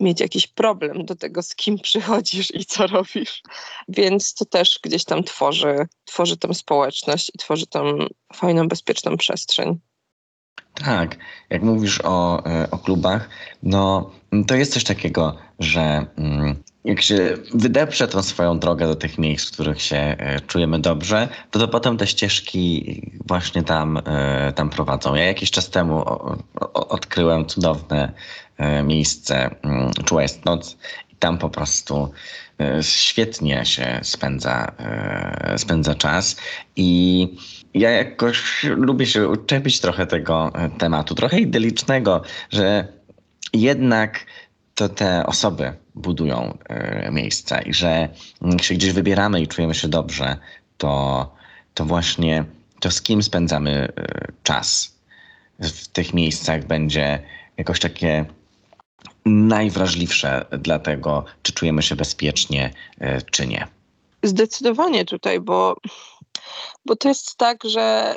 mieć 0.00 0.20
jakiś 0.20 0.46
problem 0.46 1.04
do 1.04 1.16
tego, 1.16 1.42
z 1.42 1.54
kim 1.54 1.78
przychodzisz 1.78 2.54
i 2.54 2.64
co 2.64 2.86
robisz. 2.86 3.42
Więc 3.88 4.34
to 4.34 4.44
też 4.44 4.80
gdzieś 4.82 5.04
tam 5.04 5.24
tworzy, 5.24 5.86
tworzy 6.04 6.36
tą 6.36 6.54
społeczność 6.54 7.30
i 7.34 7.38
tworzy 7.38 7.66
tą 7.66 7.98
fajną, 8.34 8.68
bezpieczną 8.68 9.16
przestrzeń. 9.16 9.78
Tak, 10.74 11.16
jak 11.50 11.62
mówisz 11.62 12.00
o, 12.04 12.46
e, 12.46 12.70
o 12.70 12.78
klubach, 12.78 13.28
no 13.62 14.10
to 14.46 14.54
jest 14.54 14.72
coś 14.72 14.84
takiego, 14.84 15.36
że 15.58 16.06
mm, 16.16 16.62
jak 16.84 17.02
się 17.02 17.36
wydeprze 17.54 18.08
tą 18.08 18.22
swoją 18.22 18.58
drogę 18.58 18.86
do 18.86 18.96
tych 18.96 19.18
miejsc, 19.18 19.48
w 19.48 19.52
których 19.52 19.82
się 19.82 19.96
e, 19.96 20.40
czujemy 20.40 20.78
dobrze, 20.78 21.28
to, 21.50 21.58
to 21.58 21.68
potem 21.68 21.96
te 21.96 22.06
ścieżki 22.06 23.02
właśnie 23.26 23.62
tam, 23.62 24.00
e, 24.06 24.52
tam 24.52 24.70
prowadzą. 24.70 25.14
Ja 25.14 25.24
jakiś 25.24 25.50
czas 25.50 25.70
temu 25.70 26.04
odkryłem 26.74 27.46
cudowne 27.46 28.12
miejsce, 28.84 29.50
mm, 29.62 29.92
czuła 30.04 30.22
jest 30.22 30.44
noc 30.44 30.76
i 31.12 31.16
tam 31.16 31.38
po 31.38 31.50
prostu 31.50 32.12
świetnie 32.82 33.64
się 33.64 34.00
spędza, 34.02 34.72
spędza 35.56 35.94
czas 35.94 36.36
i 36.76 37.28
ja 37.74 37.90
jakoś 37.90 38.64
lubię 38.64 39.06
się 39.06 39.28
uczepić 39.28 39.80
trochę 39.80 40.06
tego 40.06 40.50
e, 40.54 40.70
tematu, 40.70 41.14
trochę 41.14 41.40
idylicznego, 41.40 42.22
że 42.50 42.88
jednak 43.52 44.26
to 44.78 44.88
te 44.88 45.26
osoby 45.26 45.72
budują 45.94 46.58
y, 47.06 47.10
miejsca 47.12 47.62
i 47.62 47.74
że 47.74 48.08
jak 48.42 48.62
się 48.62 48.74
gdzieś 48.74 48.92
wybieramy 48.92 49.40
i 49.40 49.48
czujemy 49.48 49.74
się 49.74 49.88
dobrze, 49.88 50.36
to, 50.76 50.90
to 51.74 51.84
właśnie 51.84 52.44
to 52.80 52.90
z 52.90 53.02
kim 53.02 53.22
spędzamy 53.22 53.88
y, 53.88 54.32
czas 54.42 54.98
w 55.58 55.88
tych 55.88 56.14
miejscach 56.14 56.66
będzie 56.66 57.22
jakoś 57.56 57.80
takie 57.80 58.24
najwrażliwsze 59.26 60.46
dla 60.50 60.78
tego, 60.78 61.24
czy 61.42 61.52
czujemy 61.52 61.82
się 61.82 61.96
bezpiecznie, 61.96 62.70
y, 63.02 63.22
czy 63.30 63.46
nie. 63.46 63.66
Zdecydowanie 64.22 65.04
tutaj, 65.04 65.40
bo 65.40 65.76
bo 66.86 66.96
to 66.96 67.08
jest 67.08 67.36
tak, 67.36 67.64
że 67.64 68.14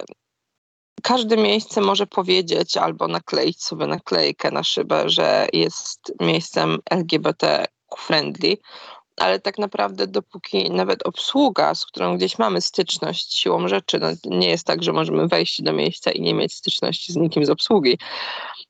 każde 1.04 1.38
miejsce 1.38 1.82
może 1.82 2.08
powiedzieć 2.08 2.78
albo 2.78 3.08
nakleić 3.08 3.64
sobie 3.64 3.88
naklejkę 3.88 4.52
na 4.52 4.64
szybę, 4.64 5.10
że 5.10 5.48
jest 5.54 6.14
miejscem 6.20 6.78
LGBT 6.90 7.66
friendly, 7.98 8.58
ale 9.18 9.40
tak 9.40 9.58
naprawdę 9.58 10.08
dopóki 10.08 10.72
nawet 10.72 11.04
obsługa, 11.04 11.76
z 11.76 11.86
którą 11.86 12.18
gdzieś 12.18 12.40
mamy 12.40 12.62
styczność 12.62 13.40
siłą 13.40 13.68
rzeczy, 13.68 14.00
no 14.00 14.08
nie 14.26 14.50
jest 14.50 14.68
tak, 14.68 14.84
że 14.84 14.94
możemy 14.94 15.28
wejść 15.28 15.62
do 15.62 15.74
miejsca 15.74 16.12
i 16.12 16.22
nie 16.22 16.34
mieć 16.34 16.54
styczności 16.54 17.14
z 17.14 17.16
nikim 17.16 17.46
z 17.46 17.50
obsługi, 17.50 17.98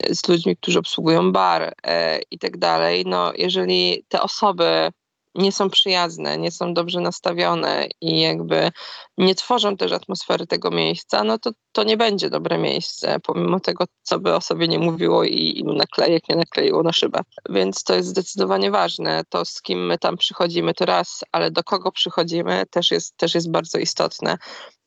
z 0.10 0.28
ludźmi, 0.28 0.58
którzy 0.58 0.80
obsługują 0.80 1.32
bar 1.32 1.74
e, 1.84 2.20
i 2.32 2.40
tak 2.40 2.58
dalej, 2.58 3.04
no 3.06 3.34
jeżeli 3.38 4.06
te 4.10 4.22
osoby 4.22 4.92
nie 5.36 5.52
są 5.52 5.70
przyjazne, 5.70 6.38
nie 6.38 6.52
są 6.52 6.74
dobrze 6.74 7.02
nastawione 7.02 7.88
i 8.02 8.22
jakby 8.22 8.72
nie 9.18 9.36
tworzą 9.36 9.78
też 9.78 9.92
atmosfery 9.92 10.48
tego 10.48 10.72
miejsca, 10.72 11.24
no 11.24 11.40
to 11.40 11.52
to 11.72 11.84
nie 11.84 11.98
będzie 11.98 12.30
dobre 12.30 12.58
miejsce, 12.58 13.20
pomimo 13.20 13.60
tego, 13.60 13.86
co 14.02 14.20
by 14.20 14.36
o 14.36 14.42
sobie 14.42 14.68
nie 14.68 14.80
mówiło 14.80 15.24
i 15.24 15.60
ilu 15.60 15.74
naklejek 15.74 16.30
nie 16.30 16.36
nakleiło 16.36 16.84
na 16.84 16.94
szybę. 16.94 17.20
Więc 17.50 17.84
to 17.84 17.96
jest 17.96 18.10
zdecydowanie 18.10 18.72
ważne. 18.72 19.24
To, 19.30 19.46
z 19.46 19.62
kim 19.62 19.86
my 19.86 19.98
tam 19.98 20.18
przychodzimy, 20.18 20.74
to 20.74 20.86
raz, 20.86 21.24
ale 21.32 21.52
do 21.52 21.64
kogo 21.64 21.92
przychodzimy, 21.92 22.64
też 22.72 22.92
jest, 22.92 23.18
też 23.18 23.36
jest 23.36 23.52
bardzo 23.52 23.78
istotne, 23.78 24.38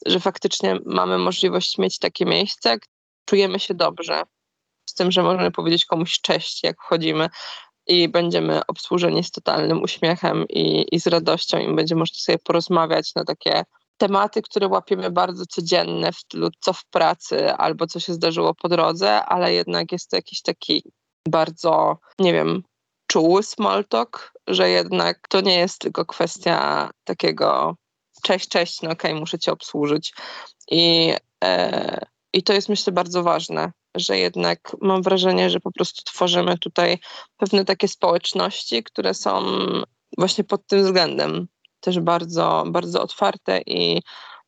że 0.06 0.20
faktycznie 0.20 0.78
mamy 0.86 1.18
możliwość 1.18 1.78
mieć 1.78 1.98
takie 1.98 2.26
miejsce, 2.26 2.76
czujemy 3.24 3.60
się 3.60 3.74
dobrze, 3.74 4.22
z 4.90 4.94
tym, 4.94 5.12
że 5.12 5.22
możemy 5.22 5.50
powiedzieć 5.50 5.84
komuś 5.84 6.20
cześć, 6.20 6.64
jak 6.64 6.76
wchodzimy, 6.82 7.28
i 7.86 8.08
będziemy 8.08 8.66
obsłużeni 8.66 9.24
z 9.24 9.30
totalnym 9.30 9.82
uśmiechem 9.82 10.44
i, 10.48 10.86
i 10.92 11.00
z 11.00 11.06
radością 11.06 11.58
i 11.58 11.74
będzie 11.74 11.94
można 11.94 12.16
sobie 12.18 12.38
porozmawiać 12.38 13.14
na 13.14 13.24
takie 13.24 13.64
tematy, 13.96 14.42
które 14.42 14.68
łapiemy 14.68 15.10
bardzo 15.10 15.46
codzienne 15.46 16.12
w 16.12 16.16
stylu 16.16 16.48
co 16.60 16.72
w 16.72 16.84
pracy 16.84 17.52
albo 17.52 17.86
co 17.86 18.00
się 18.00 18.12
zdarzyło 18.12 18.54
po 18.54 18.68
drodze, 18.68 19.24
ale 19.24 19.54
jednak 19.54 19.92
jest 19.92 20.10
to 20.10 20.16
jakiś 20.16 20.42
taki 20.42 20.82
bardzo, 21.28 21.98
nie 22.18 22.32
wiem, 22.32 22.62
czuły 23.06 23.42
small 23.42 23.84
talk, 23.84 24.32
że 24.48 24.70
jednak 24.70 25.28
to 25.28 25.40
nie 25.40 25.58
jest 25.58 25.78
tylko 25.78 26.04
kwestia 26.04 26.90
takiego 27.04 27.76
cześć, 28.22 28.48
cześć, 28.48 28.82
no 28.82 28.90
okej, 28.90 29.10
okay, 29.10 29.20
muszę 29.20 29.38
cię 29.38 29.52
obsłużyć. 29.52 30.14
I, 30.70 31.14
e, 31.44 32.06
I 32.32 32.42
to 32.42 32.52
jest 32.52 32.68
myślę 32.68 32.92
bardzo 32.92 33.22
ważne, 33.22 33.72
że 33.96 34.18
jednak 34.18 34.76
mam 34.80 35.02
wrażenie, 35.02 35.50
że 35.50 35.60
po 35.60 35.72
prostu 35.72 36.02
tworzymy 36.04 36.58
tutaj 36.58 36.98
pewne 37.36 37.64
takie 37.64 37.88
społeczności, 37.88 38.82
które 38.82 39.14
są 39.14 39.42
właśnie 40.18 40.44
pod 40.44 40.66
tym 40.66 40.82
względem 40.82 41.46
też 41.80 42.00
bardzo, 42.00 42.64
bardzo 42.66 43.02
otwarte 43.02 43.60
i 43.66 44.02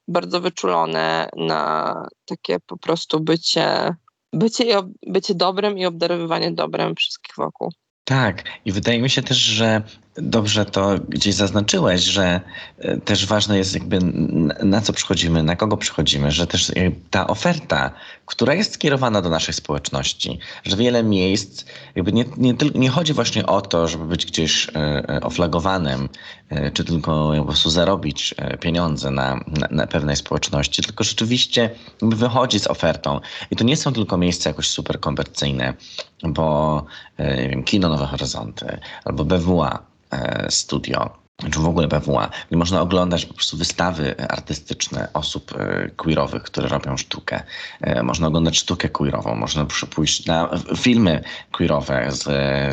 bardzo 0.08 0.40
wyczulone 0.40 1.28
na 1.36 1.94
takie 2.24 2.56
po 2.66 2.78
prostu 2.78 3.20
bycie, 3.20 3.94
bycie, 4.32 4.82
bycie 5.06 5.34
dobrem 5.34 5.78
i 5.78 5.86
obdarowywanie 5.86 6.52
dobrem 6.52 6.94
wszystkich 6.94 7.34
wokół. 7.36 7.70
Tak, 8.04 8.44
i 8.64 8.72
wydaje 8.72 9.02
mi 9.02 9.10
się 9.10 9.22
też, 9.22 9.38
że 9.38 9.82
dobrze 10.18 10.64
to 10.64 10.98
gdzieś 11.08 11.34
zaznaczyłeś, 11.34 12.00
że 12.00 12.40
e, 12.78 12.96
też 12.96 13.26
ważne 13.26 13.58
jest 13.58 13.74
jakby 13.74 13.98
na 14.62 14.80
co 14.80 14.92
przychodzimy, 14.92 15.42
na 15.42 15.56
kogo 15.56 15.76
przychodzimy, 15.76 16.30
że 16.30 16.46
też 16.46 16.72
ta 17.10 17.26
oferta, 17.26 17.90
która 18.26 18.54
jest 18.54 18.74
skierowana 18.74 19.22
do 19.22 19.30
naszej 19.30 19.54
społeczności, 19.54 20.38
że 20.64 20.76
wiele 20.76 21.02
miejsc, 21.02 21.64
jakby 21.94 22.12
nie, 22.12 22.24
nie, 22.36 22.54
nie 22.74 22.90
chodzi 22.90 23.12
właśnie 23.12 23.46
o 23.46 23.60
to, 23.60 23.88
żeby 23.88 24.04
być 24.04 24.26
gdzieś 24.26 24.68
e, 24.68 24.72
e, 24.74 25.20
oflagowanym, 25.20 26.08
czy 26.72 26.84
tylko 26.84 27.32
po 27.38 27.44
prostu 27.44 27.70
zarobić 27.70 28.34
pieniądze 28.60 29.10
na, 29.10 29.34
na, 29.34 29.68
na 29.70 29.86
pewnej 29.86 30.16
społeczności, 30.16 30.82
tylko 30.82 31.04
rzeczywiście 31.04 31.70
wychodzi 32.02 32.60
z 32.60 32.66
ofertą. 32.66 33.20
I 33.50 33.56
to 33.56 33.64
nie 33.64 33.76
są 33.76 33.92
tylko 33.92 34.16
miejsca 34.16 34.50
jakoś 34.50 34.68
super 34.68 35.00
komercyjne, 35.00 35.74
bo 36.22 36.84
nie 37.18 37.48
wiem, 37.48 37.62
Kino 37.62 37.88
Nowe 37.88 38.06
Horyzonty 38.06 38.78
albo 39.04 39.24
BWA, 39.24 39.82
E, 40.05 40.05
studio, 40.48 41.26
czy 41.52 41.60
w 41.60 41.66
ogóle 41.66 41.88
BWA, 41.88 42.30
gdzie 42.48 42.56
można 42.56 42.80
oglądać 42.80 43.26
po 43.26 43.34
prostu 43.34 43.56
wystawy 43.56 44.28
artystyczne 44.28 45.08
osób 45.12 45.52
e, 45.58 45.90
queerowych, 45.96 46.42
które 46.42 46.68
robią 46.68 46.96
sztukę. 46.96 47.42
E, 47.80 48.02
można 48.02 48.26
oglądać 48.26 48.58
sztukę 48.58 48.88
queerową, 48.88 49.34
można 49.34 49.66
pójść 49.94 50.26
na 50.26 50.50
filmy 50.76 51.24
queerowe 51.52 52.12
z, 52.12 52.24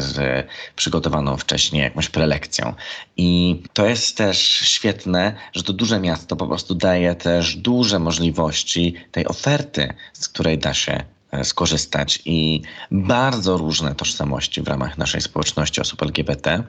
z 0.03 0.45
przygotowaną 0.75 1.37
wcześniej 1.37 1.83
jakąś 1.83 2.09
prelekcją. 2.09 2.73
I 3.17 3.61
to 3.73 3.85
jest 3.85 4.17
też 4.17 4.39
świetne, 4.47 5.35
że 5.53 5.63
to 5.63 5.73
duże 5.73 5.99
miasto 5.99 6.35
po 6.35 6.47
prostu 6.47 6.75
daje 6.75 7.15
też 7.15 7.55
duże 7.55 7.99
możliwości 7.99 8.95
tej 9.11 9.27
oferty, 9.27 9.93
z 10.13 10.27
której 10.27 10.57
da 10.57 10.73
się 10.73 11.03
skorzystać 11.43 12.19
i 12.25 12.61
bardzo 12.91 13.57
różne 13.57 13.95
tożsamości 13.95 14.61
w 14.61 14.67
ramach 14.67 14.97
naszej 14.97 15.21
społeczności 15.21 15.81
osób 15.81 16.01
LGBT 16.01 16.63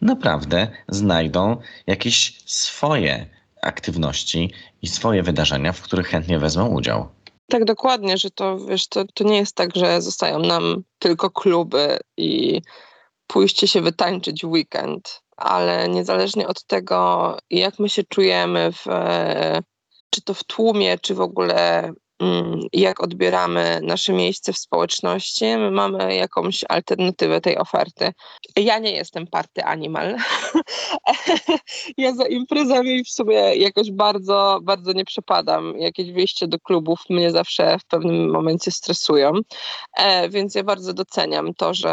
naprawdę 0.00 0.68
znajdą 0.88 1.56
jakieś 1.86 2.42
swoje 2.46 3.26
aktywności 3.62 4.52
i 4.82 4.88
swoje 4.88 5.22
wydarzenia, 5.22 5.72
w 5.72 5.82
których 5.82 6.06
chętnie 6.06 6.38
wezmą 6.38 6.68
udział. 6.68 7.08
Tak, 7.48 7.64
dokładnie, 7.64 8.18
że 8.18 8.30
to, 8.30 8.58
wiesz, 8.58 8.88
to, 8.88 9.04
to 9.14 9.24
nie 9.24 9.36
jest 9.36 9.56
tak, 9.56 9.76
że 9.76 10.02
zostają 10.02 10.38
nam 10.38 10.82
tylko 10.98 11.30
kluby 11.30 11.98
i 12.16 12.60
pójście 13.26 13.68
się 13.68 13.80
wytańczyć 13.80 14.42
w 14.42 14.48
weekend, 14.48 15.22
ale 15.36 15.88
niezależnie 15.88 16.48
od 16.48 16.64
tego, 16.64 17.36
jak 17.50 17.78
my 17.78 17.88
się 17.88 18.02
czujemy, 18.04 18.72
w, 18.72 18.84
czy 20.10 20.22
to 20.22 20.34
w 20.34 20.44
tłumie, 20.44 20.98
czy 20.98 21.14
w 21.14 21.20
ogóle 21.20 21.92
jak 22.72 23.02
odbieramy 23.02 23.80
nasze 23.82 24.12
miejsce 24.12 24.52
w 24.52 24.58
społeczności. 24.58 25.44
My 25.44 25.70
mamy 25.70 26.16
jakąś 26.16 26.64
alternatywę 26.68 27.40
tej 27.40 27.58
oferty. 27.58 28.12
Ja 28.56 28.78
nie 28.78 28.92
jestem 28.92 29.26
party 29.26 29.64
animal. 29.64 30.16
ja 31.98 32.14
za 32.14 32.26
imprezami 32.26 33.04
w 33.04 33.08
sumie 33.08 33.56
jakoś 33.56 33.90
bardzo, 33.92 34.60
bardzo 34.62 34.92
nie 34.92 35.04
przepadam. 35.04 35.78
Jakieś 35.78 36.12
wyjście 36.12 36.48
do 36.48 36.58
klubów 36.58 37.00
mnie 37.10 37.30
zawsze 37.30 37.78
w 37.78 37.84
pewnym 37.84 38.30
momencie 38.30 38.70
stresują, 38.70 39.32
e, 39.96 40.28
więc 40.28 40.54
ja 40.54 40.64
bardzo 40.64 40.94
doceniam 40.94 41.54
to, 41.54 41.74
że 41.74 41.90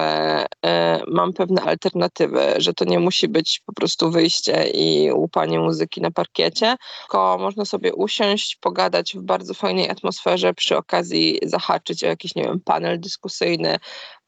e, 0.66 1.02
mam 1.08 1.34
pewne 1.34 1.62
alternatywy, 1.62 2.42
że 2.58 2.74
to 2.74 2.86
nie 2.86 3.00
musi 3.00 3.28
być 3.28 3.62
po 3.66 3.74
prostu 3.74 4.12
wyjście 4.12 4.70
i 4.70 5.12
łupanie 5.12 5.60
muzyki 5.60 6.02
na 6.02 6.12
parkiecie, 6.12 6.76
tylko 7.02 7.38
można 7.38 7.66
sobie 7.66 7.94
usiąść, 7.94 8.56
pogadać 8.56 9.14
w 9.16 9.22
bardzo 9.22 9.54
fajnej 9.54 9.90
atmosferze, 9.90 10.21
przy 10.56 10.78
okazji 10.78 11.40
zahaczyć 11.44 12.04
o 12.04 12.08
jakiś, 12.08 12.36
nie 12.36 12.44
wiem, 12.44 12.60
panel 12.60 13.00
dyskusyjny 13.00 13.78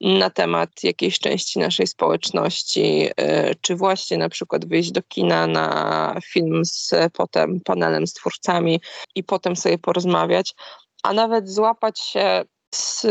na 0.01 0.29
temat 0.29 0.83
jakiejś 0.83 1.19
części 1.19 1.59
naszej 1.59 1.87
społeczności, 1.87 3.09
y, 3.21 3.55
czy 3.61 3.75
właśnie 3.75 4.17
na 4.17 4.29
przykład 4.29 4.65
wyjść 4.65 4.91
do 4.91 5.01
kina 5.03 5.47
na 5.47 6.19
film 6.31 6.65
z 6.65 6.91
potem 7.13 7.59
panelem 7.65 8.07
z 8.07 8.13
twórcami 8.13 8.81
i 9.15 9.23
potem 9.23 9.55
sobie 9.55 9.77
porozmawiać, 9.77 10.55
a 11.03 11.13
nawet 11.13 11.49
złapać 11.49 11.99
się 11.99 12.43
z 12.75 13.05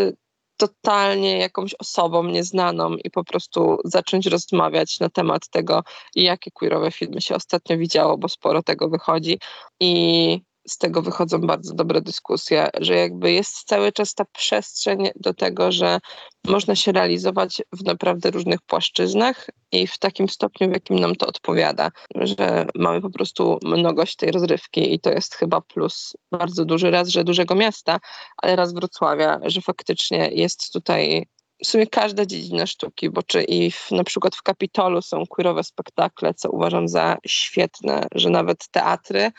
totalnie 0.56 1.38
jakąś 1.38 1.74
osobą 1.74 2.24
nieznaną 2.24 2.96
i 3.04 3.10
po 3.10 3.24
prostu 3.24 3.78
zacząć 3.84 4.26
rozmawiać 4.26 5.00
na 5.00 5.08
temat 5.08 5.48
tego, 5.48 5.82
jakie 6.14 6.50
queerowe 6.50 6.90
filmy 6.90 7.20
się 7.20 7.34
ostatnio 7.34 7.78
widziało, 7.78 8.18
bo 8.18 8.28
sporo 8.28 8.62
tego 8.62 8.88
wychodzi. 8.88 9.38
I 9.80 10.42
z 10.68 10.78
tego 10.78 11.02
wychodzą 11.02 11.40
bardzo 11.40 11.74
dobre 11.74 12.00
dyskusje, 12.00 12.68
że 12.80 12.94
jakby 12.94 13.32
jest 13.32 13.64
cały 13.64 13.92
czas 13.92 14.14
ta 14.14 14.24
przestrzeń 14.24 15.10
do 15.16 15.34
tego, 15.34 15.72
że 15.72 15.98
można 16.46 16.76
się 16.76 16.92
realizować 16.92 17.62
w 17.72 17.84
naprawdę 17.84 18.30
różnych 18.30 18.62
płaszczyznach 18.62 19.46
i 19.72 19.86
w 19.86 19.98
takim 19.98 20.28
stopniu, 20.28 20.68
w 20.68 20.72
jakim 20.72 20.98
nam 20.98 21.16
to 21.16 21.26
odpowiada, 21.26 21.90
że 22.14 22.66
mamy 22.74 23.00
po 23.00 23.10
prostu 23.10 23.58
mnogość 23.62 24.16
tej 24.16 24.30
rozrywki 24.30 24.94
i 24.94 25.00
to 25.00 25.10
jest 25.10 25.34
chyba 25.34 25.60
plus 25.60 26.16
bardzo 26.30 26.64
duży 26.64 26.90
raz, 26.90 27.08
że 27.08 27.24
dużego 27.24 27.54
miasta, 27.54 28.00
ale 28.36 28.56
raz 28.56 28.74
Wrocławia, 28.74 29.40
że 29.42 29.60
faktycznie 29.60 30.30
jest 30.32 30.72
tutaj 30.72 31.26
w 31.64 31.66
sumie 31.66 31.86
każda 31.86 32.26
dziedzina 32.26 32.66
sztuki, 32.66 33.10
bo 33.10 33.22
czy 33.22 33.42
i 33.42 33.70
w, 33.70 33.90
na 33.90 34.04
przykład 34.04 34.36
w 34.36 34.42
Kapitolu 34.42 35.02
są 35.02 35.26
queerowe 35.26 35.64
spektakle, 35.64 36.34
co 36.34 36.50
uważam 36.50 36.88
za 36.88 37.16
świetne, 37.26 38.06
że 38.14 38.30
nawet 38.30 38.68
teatry 38.68 39.30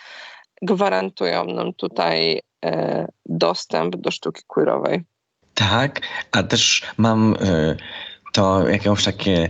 gwarantują 0.63 1.45
nam 1.45 1.73
tutaj 1.73 2.41
e, 2.65 3.07
dostęp 3.25 3.95
do 3.95 4.11
sztuki 4.11 4.43
queerowej. 4.47 5.03
Tak, 5.53 6.01
a 6.31 6.43
też 6.43 6.81
mam 6.97 7.35
e, 7.41 7.75
to 8.33 8.69
jakieś 8.69 9.03
takie 9.03 9.49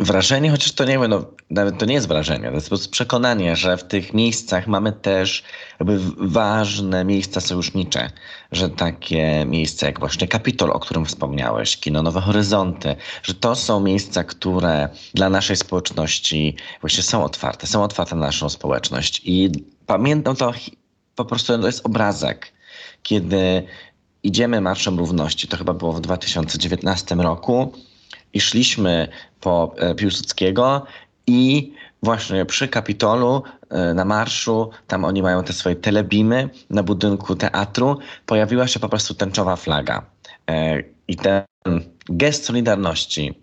wrażenie, 0.00 0.50
chociaż 0.50 0.72
to 0.72 0.84
nie 0.84 0.98
wiem, 0.98 1.10
no, 1.10 1.24
nawet 1.50 1.78
to 1.78 1.86
nie 1.86 1.94
jest 1.94 2.08
wrażenie, 2.08 2.48
to 2.48 2.54
jest 2.54 2.66
po 2.66 2.70
prostu 2.70 2.90
przekonanie, 2.90 3.56
że 3.56 3.76
w 3.76 3.84
tych 3.84 4.14
miejscach 4.14 4.66
mamy 4.66 4.92
też 4.92 5.44
jakby 5.80 5.98
ważne 6.16 7.04
miejsca 7.04 7.40
sojusznicze, 7.40 8.10
że 8.52 8.68
takie 8.68 9.44
miejsca 9.46 9.86
jak 9.86 10.00
właśnie 10.00 10.28
Kapitol, 10.28 10.70
o 10.70 10.80
którym 10.80 11.06
wspomniałeś, 11.06 11.76
Kino 11.76 12.02
Nowe 12.02 12.20
Horyzonty, 12.20 12.96
że 13.22 13.34
to 13.34 13.54
są 13.54 13.80
miejsca, 13.80 14.24
które 14.24 14.88
dla 15.14 15.30
naszej 15.30 15.56
społeczności 15.56 16.56
właśnie 16.80 17.02
są 17.02 17.24
otwarte, 17.24 17.66
są 17.66 17.82
otwarte 17.82 18.14
na 18.16 18.26
naszą 18.26 18.48
społeczność. 18.48 19.22
I 19.24 19.50
pamiętam 19.86 20.36
to 20.36 20.52
po 21.16 21.24
prostu, 21.24 21.58
to 21.58 21.66
jest 21.66 21.86
obrazek, 21.86 22.52
kiedy 23.02 23.62
idziemy 24.22 24.60
Marszem 24.60 24.98
Równości, 24.98 25.48
to 25.48 25.56
chyba 25.56 25.74
było 25.74 25.92
w 25.92 26.00
2019 26.00 27.14
roku, 27.14 27.72
i 28.32 28.40
szliśmy 28.40 29.08
po 29.40 29.74
e, 29.78 29.94
Piłsudskiego 29.94 30.86
i 31.26 31.72
właśnie 32.02 32.44
przy 32.44 32.68
Kapitolu 32.68 33.42
e, 33.70 33.94
na 33.94 34.04
marszu, 34.04 34.70
tam 34.86 35.04
oni 35.04 35.22
mają 35.22 35.44
te 35.44 35.52
swoje 35.52 35.76
telebimy 35.76 36.48
na 36.70 36.82
budynku 36.82 37.36
teatru, 37.36 37.98
pojawiła 38.26 38.66
się 38.66 38.80
po 38.80 38.88
prostu 38.88 39.14
tęczowa 39.14 39.56
flaga. 39.56 40.06
E, 40.50 40.82
I 41.08 41.16
ten 41.16 41.42
gest 42.08 42.44
solidarności 42.44 43.34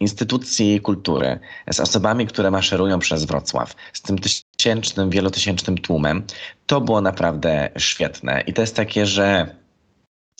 instytucji 0.00 0.80
kultury 0.80 1.38
z 1.70 1.80
osobami, 1.80 2.26
które 2.26 2.50
maszerują 2.50 2.98
przez 2.98 3.24
Wrocław, 3.24 3.74
z 3.92 4.02
tym 4.02 4.18
tysięcznym, 4.18 5.10
wielotysięcznym 5.10 5.78
tłumem, 5.78 6.22
to 6.66 6.80
było 6.80 7.00
naprawdę 7.00 7.70
świetne. 7.78 8.40
I 8.46 8.52
to 8.52 8.60
jest 8.60 8.76
takie, 8.76 9.06
że 9.06 9.54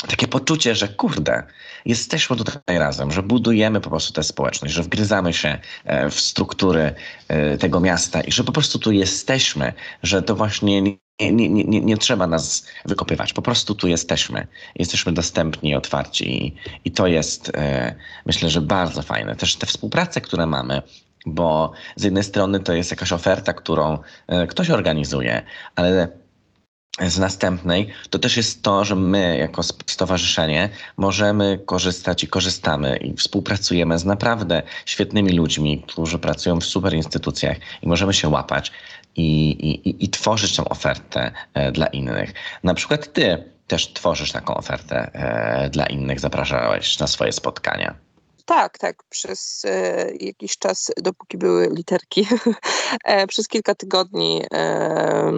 takie 0.08 0.28
poczucie, 0.28 0.74
że 0.74 0.88
kurde, 0.88 1.42
jesteśmy 1.84 2.36
tutaj 2.36 2.78
razem, 2.78 3.12
że 3.12 3.22
budujemy 3.22 3.80
po 3.80 3.90
prostu 3.90 4.12
tę 4.12 4.22
społeczność, 4.22 4.74
że 4.74 4.82
wgryzamy 4.82 5.32
się 5.32 5.58
e, 5.84 6.10
w 6.10 6.20
struktury 6.20 6.94
e, 7.28 7.58
tego 7.58 7.80
miasta 7.80 8.20
i 8.20 8.32
że 8.32 8.44
po 8.44 8.52
prostu 8.52 8.78
tu 8.78 8.92
jesteśmy, 8.92 9.72
że 10.02 10.22
to 10.22 10.36
właśnie 10.36 10.82
nie, 10.82 10.96
nie, 11.20 11.48
nie, 11.48 11.80
nie 11.80 11.96
trzeba 11.96 12.26
nas 12.26 12.66
wykopywać, 12.84 13.32
po 13.32 13.42
prostu 13.42 13.74
tu 13.74 13.88
jesteśmy. 13.88 14.46
Jesteśmy 14.76 15.12
dostępni 15.12 15.74
otwarci 15.74 16.46
i, 16.46 16.54
i 16.84 16.90
to 16.90 17.06
jest 17.06 17.52
e, 17.54 17.94
myślę, 18.26 18.50
że 18.50 18.60
bardzo 18.60 19.02
fajne. 19.02 19.36
Też 19.36 19.56
te 19.56 19.66
współprace, 19.66 20.20
które 20.20 20.46
mamy, 20.46 20.82
bo 21.26 21.72
z 21.96 22.04
jednej 22.04 22.24
strony 22.24 22.60
to 22.60 22.72
jest 22.72 22.90
jakaś 22.90 23.12
oferta, 23.12 23.52
którą 23.52 23.98
ktoś 24.48 24.70
organizuje, 24.70 25.42
ale 25.76 26.23
z 27.00 27.18
następnej, 27.18 27.88
to 28.10 28.18
też 28.18 28.36
jest 28.36 28.62
to, 28.62 28.84
że 28.84 28.96
my 28.96 29.38
jako 29.38 29.62
stowarzyszenie 29.86 30.68
możemy 30.96 31.60
korzystać 31.66 32.24
i 32.24 32.28
korzystamy 32.28 32.96
i 32.96 33.16
współpracujemy 33.16 33.98
z 33.98 34.04
naprawdę 34.04 34.62
świetnymi 34.86 35.32
ludźmi, 35.32 35.84
którzy 35.88 36.18
pracują 36.18 36.60
w 36.60 36.64
super 36.64 36.94
instytucjach 36.94 37.56
i 37.82 37.88
możemy 37.88 38.14
się 38.14 38.28
łapać 38.28 38.72
i, 39.16 39.50
i, 39.50 40.04
i 40.04 40.08
tworzyć 40.08 40.56
tą 40.56 40.64
ofertę 40.64 41.32
e, 41.54 41.72
dla 41.72 41.86
innych. 41.86 42.32
Na 42.62 42.74
przykład 42.74 43.12
ty 43.12 43.44
też 43.66 43.92
tworzysz 43.92 44.32
taką 44.32 44.54
ofertę 44.54 45.10
e, 45.12 45.70
dla 45.70 45.86
innych, 45.86 46.20
zapraszałeś 46.20 46.98
na 46.98 47.06
swoje 47.06 47.32
spotkania. 47.32 47.94
Tak, 48.44 48.78
tak. 48.78 49.02
Przez 49.08 49.64
e, 49.64 50.10
jakiś 50.20 50.58
czas, 50.58 50.92
dopóki 50.96 51.38
były 51.38 51.68
literki, 51.72 52.26
e, 53.04 53.26
przez 53.26 53.48
kilka 53.48 53.74
tygodni 53.74 54.42
e, 54.54 55.32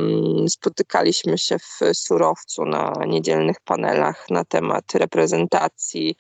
spotykaliśmy 0.49 1.39
się 1.39 1.59
w 1.59 1.81
surowcu 1.93 2.65
na 2.65 2.93
niedzielnych 3.07 3.57
panelach 3.65 4.31
na 4.31 4.45
temat 4.45 4.85
reprezentacji 4.95 6.15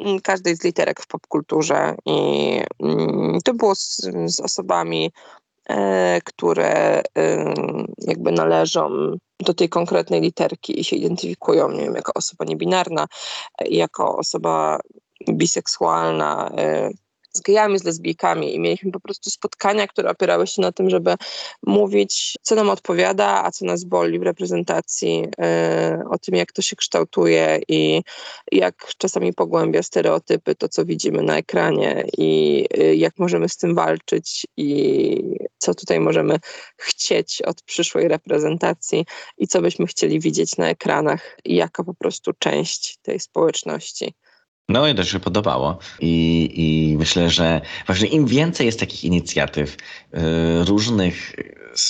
mm, 0.00 0.20
każdej 0.20 0.56
z 0.56 0.64
literek 0.64 1.00
w 1.00 1.06
popkulturze. 1.06 1.94
I 2.06 2.60
mm, 2.82 3.38
to 3.44 3.54
było 3.54 3.74
z, 3.74 4.00
z 4.26 4.40
osobami, 4.40 5.12
e, 5.68 6.20
które 6.24 7.02
jakby 7.98 8.32
należą 8.32 9.16
do 9.40 9.54
tej 9.54 9.68
konkretnej 9.68 10.20
literki 10.20 10.80
i 10.80 10.84
się 10.84 10.96
identyfikują, 10.96 11.68
nie 11.68 11.84
wiem, 11.84 11.94
jako 11.94 12.12
osoba 12.14 12.44
niebinarna, 12.44 13.06
jako 13.60 14.16
osoba 14.16 14.78
biseksualna, 15.30 16.50
y, 16.90 17.02
z 17.32 17.40
gejami, 17.40 17.78
z 17.78 17.84
lesbijkami 17.84 18.54
i 18.54 18.60
mieliśmy 18.60 18.92
po 18.92 19.00
prostu 19.00 19.30
spotkania, 19.30 19.86
które 19.86 20.10
opierały 20.10 20.46
się 20.46 20.62
na 20.62 20.72
tym, 20.72 20.90
żeby 20.90 21.14
mówić, 21.66 22.34
co 22.42 22.54
nam 22.54 22.70
odpowiada, 22.70 23.44
a 23.44 23.50
co 23.50 23.64
nas 23.64 23.84
boli 23.84 24.18
w 24.18 24.22
reprezentacji, 24.22 25.24
y, 25.24 26.08
o 26.10 26.18
tym, 26.18 26.34
jak 26.34 26.52
to 26.52 26.62
się 26.62 26.76
kształtuje 26.76 27.60
i 27.68 28.02
jak 28.52 28.86
czasami 28.98 29.32
pogłębia 29.32 29.82
stereotypy, 29.82 30.54
to 30.54 30.68
co 30.68 30.84
widzimy 30.84 31.22
na 31.22 31.36
ekranie 31.36 32.04
i 32.18 32.64
y, 32.78 32.96
jak 32.96 33.18
możemy 33.18 33.48
z 33.48 33.56
tym 33.56 33.74
walczyć 33.74 34.46
i 34.56 35.36
co 35.58 35.74
tutaj 35.74 36.00
możemy 36.00 36.38
chcieć 36.76 37.42
od 37.42 37.62
przyszłej 37.62 38.08
reprezentacji 38.08 39.06
i 39.38 39.48
co 39.48 39.62
byśmy 39.62 39.86
chcieli 39.86 40.20
widzieć 40.20 40.56
na 40.56 40.68
ekranach 40.68 41.36
jako 41.44 41.84
po 41.84 41.94
prostu 41.94 42.32
część 42.38 42.98
tej 43.02 43.20
społeczności. 43.20 44.14
No 44.68 44.88
i 44.88 44.94
to 44.94 45.04
się 45.04 45.20
podobało. 45.20 45.78
I, 46.00 46.50
I 46.54 46.96
myślę, 46.96 47.30
że 47.30 47.60
właśnie 47.86 48.08
im 48.08 48.26
więcej 48.26 48.66
jest 48.66 48.80
takich 48.80 49.04
inicjatyw 49.04 49.76
y, 49.76 50.18
różnych 50.64 51.36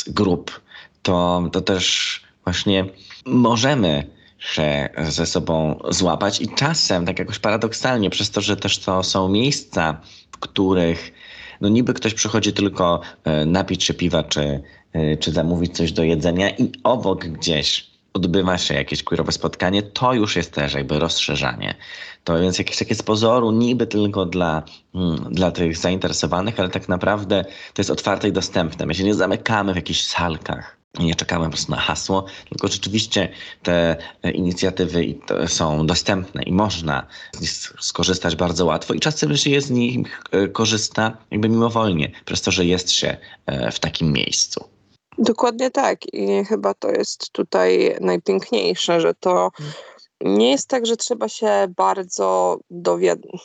grup, 0.07 0.61
to, 1.03 1.49
to 1.53 1.61
też 1.61 2.21
właśnie 2.45 2.85
możemy 3.27 4.07
się 4.39 4.89
ze 4.99 5.27
sobą 5.27 5.81
złapać 5.91 6.41
i 6.41 6.49
czasem, 6.49 7.07
tak 7.07 7.19
jakoś 7.19 7.39
paradoksalnie, 7.39 8.11
przez 8.11 8.31
to, 8.31 8.41
że 8.41 8.57
też 8.57 8.79
to 8.79 9.03
są 9.03 9.29
miejsca, 9.29 10.01
w 10.33 10.39
których 10.39 11.13
no 11.61 11.69
niby 11.69 11.95
ktoś 11.95 12.15
przychodzi 12.15 12.53
tylko 12.53 13.01
y, 13.43 13.47
napić 13.47 13.85
się 13.85 13.95
piwa, 13.95 14.25
czy, 14.25 14.63
y, 14.97 15.17
czy 15.21 15.33
zamówić 15.33 15.77
coś 15.77 15.93
do 15.93 16.03
jedzenia 16.03 16.51
i 16.51 16.73
obok 16.83 17.25
gdzieś 17.27 17.92
odbywa 18.15 18.59
się 18.59 18.75
jakieś 18.75 19.03
queerowe 19.03 19.33
spotkanie, 19.33 19.83
to 19.83 20.15
już 20.15 20.37
jest 20.37 20.53
też 20.53 20.75
jakby 20.75 20.99
rozszerzanie. 20.99 21.75
To 22.25 22.41
więc 22.41 22.59
jakieś 22.59 22.79
takie 22.79 22.95
z 22.95 23.03
pozoru 23.03 23.51
niby 23.51 23.87
tylko 23.87 24.27
dla, 24.27 24.63
mm, 24.95 25.17
dla 25.31 25.51
tych 25.51 25.77
zainteresowanych, 25.77 26.61
ale 26.61 26.69
tak 26.69 26.89
naprawdę 26.89 27.45
to 27.45 27.81
jest 27.81 27.91
otwarte 27.91 28.29
i 28.29 28.33
dostępne. 28.33 28.87
My 28.87 28.95
się 28.95 29.05
nie 29.05 29.15
zamykamy 29.15 29.73
w 29.73 29.77
jakichś 29.77 30.01
salkach. 30.01 30.77
nie 30.99 31.15
czekamy 31.15 31.45
po 31.45 31.51
prostu 31.51 31.73
na 31.73 31.79
hasło, 31.79 32.25
tylko 32.49 32.69
rzeczywiście 32.69 33.29
te 33.63 33.97
inicjatywy 34.35 35.15
są 35.47 35.87
dostępne 35.87 36.43
i 36.43 36.53
można 36.53 37.07
z 37.33 37.41
nich 37.41 37.51
skorzystać 37.81 38.37
bardzo 38.37 38.67
łatwo 38.67 38.95
i 38.95 39.01
czasem 39.01 39.37
się 39.37 39.61
z 39.61 39.71
nich 39.71 40.23
e, 40.33 40.49
korzysta 40.49 41.17
jakby 41.31 41.49
mimowolnie, 41.49 42.11
przez 42.25 42.43
to, 42.43 42.51
że 42.51 42.65
jest 42.65 42.91
się 42.91 43.17
e, 43.47 43.71
w 43.71 43.81
takim 43.81 44.13
miejscu. 44.13 44.69
Dokładnie 45.23 45.71
tak 45.71 46.15
i 46.15 46.45
chyba 46.45 46.75
to 46.75 46.91
jest 46.91 47.33
tutaj 47.33 47.97
najpiękniejsze, 48.01 49.01
że 49.01 49.15
to 49.15 49.51
nie 50.21 50.51
jest 50.51 50.69
tak, 50.69 50.87
że 50.87 50.97
trzeba 50.97 51.29
się 51.29 51.67
bardzo 51.77 52.59
dowiadywać 52.71 53.41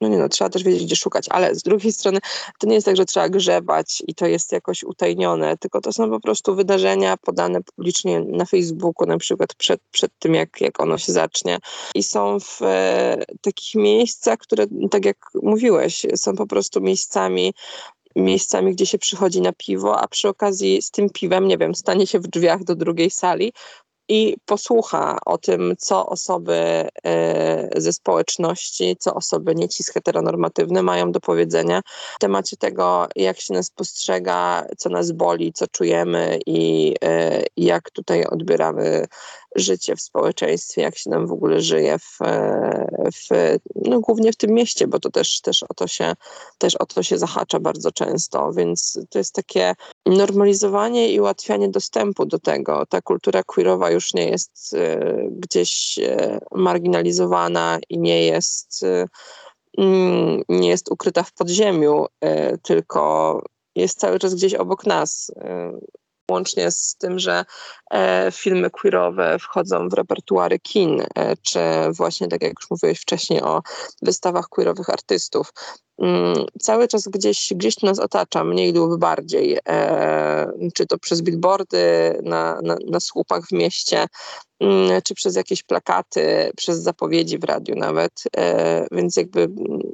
no 0.00 0.08
nie 0.08 0.18
no, 0.18 0.28
trzeba 0.28 0.50
też 0.50 0.62
wiedzieć, 0.62 0.84
gdzie 0.84 0.96
szukać, 0.96 1.26
ale 1.30 1.54
z 1.54 1.62
drugiej 1.62 1.92
strony 1.92 2.18
to 2.58 2.66
nie 2.66 2.74
jest 2.74 2.84
tak, 2.84 2.96
że 2.96 3.04
trzeba 3.04 3.28
grzebać 3.28 4.02
i 4.06 4.14
to 4.14 4.26
jest 4.26 4.52
jakoś 4.52 4.84
utajnione, 4.84 5.56
tylko 5.56 5.80
to 5.80 5.92
są 5.92 6.10
po 6.10 6.20
prostu 6.20 6.54
wydarzenia 6.54 7.16
podane 7.16 7.62
publicznie 7.62 8.20
na 8.20 8.44
Facebooku, 8.44 9.06
na 9.06 9.18
przykład 9.18 9.54
przed, 9.54 9.80
przed 9.90 10.12
tym, 10.18 10.34
jak, 10.34 10.60
jak 10.60 10.80
ono 10.80 10.98
się 10.98 11.12
zacznie. 11.12 11.58
I 11.94 12.02
są 12.02 12.40
w 12.40 12.62
e, 12.62 13.24
takich 13.40 13.74
miejscach, 13.74 14.38
które, 14.38 14.66
tak 14.90 15.04
jak 15.04 15.16
mówiłeś, 15.42 16.06
są 16.16 16.36
po 16.36 16.46
prostu 16.46 16.80
miejscami, 16.80 17.54
miejscami, 18.18 18.72
gdzie 18.72 18.86
się 18.86 18.98
przychodzi 18.98 19.40
na 19.40 19.52
piwo, 19.52 20.00
a 20.00 20.08
przy 20.08 20.28
okazji 20.28 20.82
z 20.82 20.90
tym 20.90 21.10
piwem, 21.10 21.48
nie 21.48 21.58
wiem, 21.58 21.74
stanie 21.74 22.06
się 22.06 22.18
w 22.18 22.26
drzwiach 22.26 22.64
do 22.64 22.74
drugiej 22.74 23.10
sali, 23.10 23.52
i 24.08 24.36
posłucha 24.46 25.18
o 25.26 25.38
tym, 25.38 25.74
co 25.78 26.06
osoby 26.06 26.88
e, 27.04 27.80
ze 27.80 27.92
społeczności, 27.92 28.96
co 28.98 29.14
osoby 29.14 29.54
nie 29.54 29.68
cis 29.68 29.88
heteronormatywne 29.88 30.82
mają 30.82 31.12
do 31.12 31.20
powiedzenia 31.20 31.80
w 32.16 32.18
temacie 32.20 32.56
tego, 32.56 33.08
jak 33.16 33.40
się 33.40 33.54
nas 33.54 33.70
postrzega, 33.70 34.66
co 34.78 34.88
nas 34.88 35.12
boli, 35.12 35.52
co 35.52 35.66
czujemy 35.66 36.38
i 36.46 36.94
e, 37.04 37.42
jak 37.56 37.90
tutaj 37.90 38.24
odbieramy 38.24 39.06
życie 39.56 39.96
w 39.96 40.00
społeczeństwie, 40.00 40.82
jak 40.82 40.98
się 40.98 41.10
nam 41.10 41.26
w 41.26 41.32
ogóle 41.32 41.60
żyje 41.60 41.98
w, 41.98 42.18
w, 43.14 43.56
no 43.74 44.00
głównie 44.00 44.32
w 44.32 44.36
tym 44.36 44.50
mieście, 44.50 44.86
bo 44.86 45.00
to 45.00 45.10
też, 45.10 45.40
też, 45.40 45.62
o 45.62 45.74
to 45.74 45.86
się, 45.86 46.12
też 46.58 46.76
o 46.76 46.86
to 46.86 47.02
się 47.02 47.18
zahacza 47.18 47.60
bardzo 47.60 47.92
często, 47.92 48.52
więc 48.52 48.98
to 49.10 49.18
jest 49.18 49.34
takie 49.34 49.74
normalizowanie 50.08 51.12
i 51.12 51.20
ułatwianie 51.20 51.68
dostępu 51.68 52.26
do 52.26 52.38
tego. 52.38 52.86
Ta 52.86 53.00
kultura 53.00 53.42
queerowa 53.42 53.90
już 53.90 54.14
nie 54.14 54.28
jest 54.28 54.72
y, 54.72 55.28
gdzieś 55.30 55.98
y, 55.98 56.38
marginalizowana 56.52 57.78
i 57.88 57.98
nie 57.98 58.26
jest, 58.26 58.82
y, 58.82 59.08
mm, 59.78 60.42
nie 60.48 60.68
jest 60.68 60.90
ukryta 60.90 61.22
w 61.22 61.32
podziemiu, 61.32 62.06
tylko 62.62 63.42
jest 63.74 63.98
cały 63.98 64.18
czas 64.18 64.34
gdzieś 64.34 64.54
obok 64.54 64.86
nas 64.86 65.32
łącznie 66.30 66.70
z 66.70 66.96
tym, 66.96 67.18
że 67.18 67.44
e, 67.90 68.28
filmy 68.32 68.70
queerowe 68.70 69.38
wchodzą 69.38 69.88
w 69.88 69.92
repertuary 69.92 70.58
kin, 70.58 71.00
e, 71.00 71.36
czy 71.36 71.60
właśnie 71.90 72.28
tak 72.28 72.42
jak 72.42 72.52
już 72.60 72.70
mówiłeś 72.70 73.00
wcześniej 73.00 73.42
o 73.42 73.62
wystawach 74.02 74.48
queerowych 74.48 74.90
artystów. 74.90 75.52
Mm, 75.98 76.46
cały 76.60 76.88
czas 76.88 77.08
gdzieś, 77.08 77.52
gdzieś 77.56 77.82
nas 77.82 77.98
otacza, 77.98 78.44
mniej 78.44 78.72
lub 78.72 79.00
bardziej, 79.00 79.58
e, 79.68 80.52
czy 80.74 80.86
to 80.86 80.98
przez 80.98 81.22
billboardy 81.22 82.18
na, 82.22 82.60
na, 82.62 82.76
na 82.86 83.00
słupach 83.00 83.46
w 83.46 83.52
mieście, 83.52 84.06
mm, 84.60 85.02
czy 85.02 85.14
przez 85.14 85.36
jakieś 85.36 85.62
plakaty, 85.62 86.50
przez 86.56 86.78
zapowiedzi 86.78 87.38
w 87.38 87.44
radiu 87.44 87.74
nawet, 87.74 88.22
więc 88.92 89.16
jakby 89.16 89.48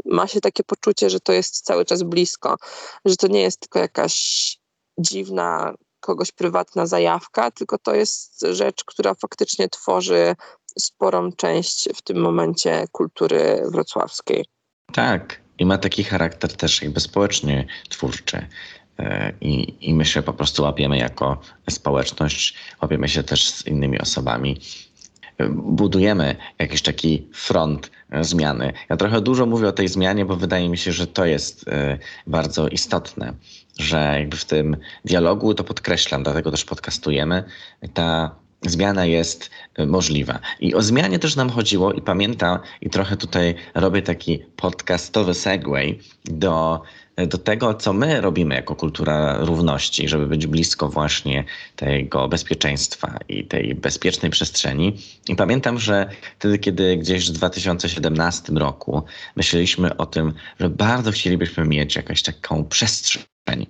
ma 0.05 0.27
się 0.27 0.41
takie 0.41 0.65
poczucie, 0.65 1.11
że 1.11 1.21
to 1.21 1.33
jest 1.33 1.65
cały 1.65 1.85
czas 1.85 2.03
blisko, 2.03 2.57
że 3.05 3.17
to 3.17 3.27
nie 3.27 3.43
jest 3.43 3.61
tylko 3.61 3.79
jakaś 3.79 4.57
dziwna 4.99 5.75
kogoś 6.05 6.33
prywatna 6.33 6.87
zajawka, 6.87 7.51
tylko 7.51 7.79
to 7.79 7.95
jest 7.95 8.47
rzecz, 8.51 8.85
która 8.85 9.15
faktycznie 9.15 9.69
tworzy 9.69 10.35
sporą 10.79 11.33
część 11.33 11.89
w 11.95 12.03
tym 12.03 12.21
momencie 12.21 12.85
kultury 12.93 13.63
wrocławskiej. 13.73 14.45
Tak, 14.93 15.41
i 15.59 15.67
ma 15.67 15.79
taki 15.79 16.05
charakter 16.05 16.57
też 16.57 16.83
jakby 16.83 17.01
społecznie 17.01 17.67
twórczy. 17.89 18.47
E, 18.99 19.33
I, 19.41 19.77
I 19.89 19.95
my 19.95 20.05
się 20.05 20.23
po 20.23 20.33
prostu 20.33 20.63
łapiemy 20.63 20.99
jako 20.99 21.41
społeczność, 21.71 22.55
łapiemy 22.83 23.09
się 23.09 23.23
też 23.23 23.51
z 23.51 23.67
innymi 23.67 24.01
osobami. 24.01 24.61
Budujemy 25.51 26.37
jakiś 26.59 26.83
taki 26.83 27.29
front 27.33 27.91
e, 28.11 28.25
zmiany. 28.25 28.73
Ja 28.91 28.97
trochę 28.97 29.21
dużo 29.21 29.47
mówię 29.47 29.69
o 29.69 29.73
tej 29.73 29.89
zmianie, 29.89 30.25
bo 30.25 30.37
wydaje 30.37 30.69
mi 30.69 30.79
się, 30.79 30.93
że 30.93 31.07
to 31.07 31.25
jest 31.25 31.69
e, 31.69 31.99
bardzo 32.27 32.69
istotne 32.69 33.35
że 33.79 34.17
jakby 34.19 34.37
w 34.37 34.45
tym 34.45 34.77
dialogu, 35.05 35.55
to 35.55 35.65
podkreślam, 35.65 36.23
dlatego 36.23 36.51
też 36.51 36.65
podcastujemy, 36.65 37.45
ta 37.95 38.35
zmiana 38.63 39.05
jest 39.05 39.51
y, 39.79 39.87
możliwa. 39.87 40.39
I 40.61 40.75
o 40.75 40.83
zmianie 40.83 41.19
też 41.19 41.37
nam 41.37 41.51
chodziło 41.51 41.93
i 41.93 42.03
pamiętam, 42.03 42.59
i 42.81 42.91
trochę 42.91 43.17
tutaj 43.17 43.55
robię 43.75 44.03
taki 44.03 44.39
podcastowy 44.39 45.35
segway 45.35 46.01
do, 46.25 46.83
do 47.17 47.39
tego, 47.39 47.75
co 47.75 47.93
my 47.93 48.21
robimy 48.21 48.55
jako 48.55 48.77
kultura 48.77 49.37
równości, 49.39 50.09
żeby 50.09 50.27
być 50.27 50.47
blisko 50.47 50.89
właśnie 50.89 51.45
tego 51.77 52.29
bezpieczeństwa 52.29 53.19
i 53.29 53.45
tej 53.45 53.75
bezpiecznej 53.75 54.31
przestrzeni. 54.31 54.97
I 55.29 55.37
pamiętam, 55.37 55.79
że 55.79 56.11
wtedy, 56.39 56.59
kiedy 56.59 56.97
gdzieś 56.97 57.29
w 57.29 57.33
2017 57.33 58.53
roku 58.53 59.03
myśleliśmy 59.37 59.97
o 59.97 60.07
tym, 60.07 60.33
że 60.61 60.71
bardzo 60.71 61.13
chcielibyśmy 61.13 61.65
mieć 61.65 61.97
jakąś 61.97 62.23
taką 62.23 62.65
przestrzeń, 62.65 63.67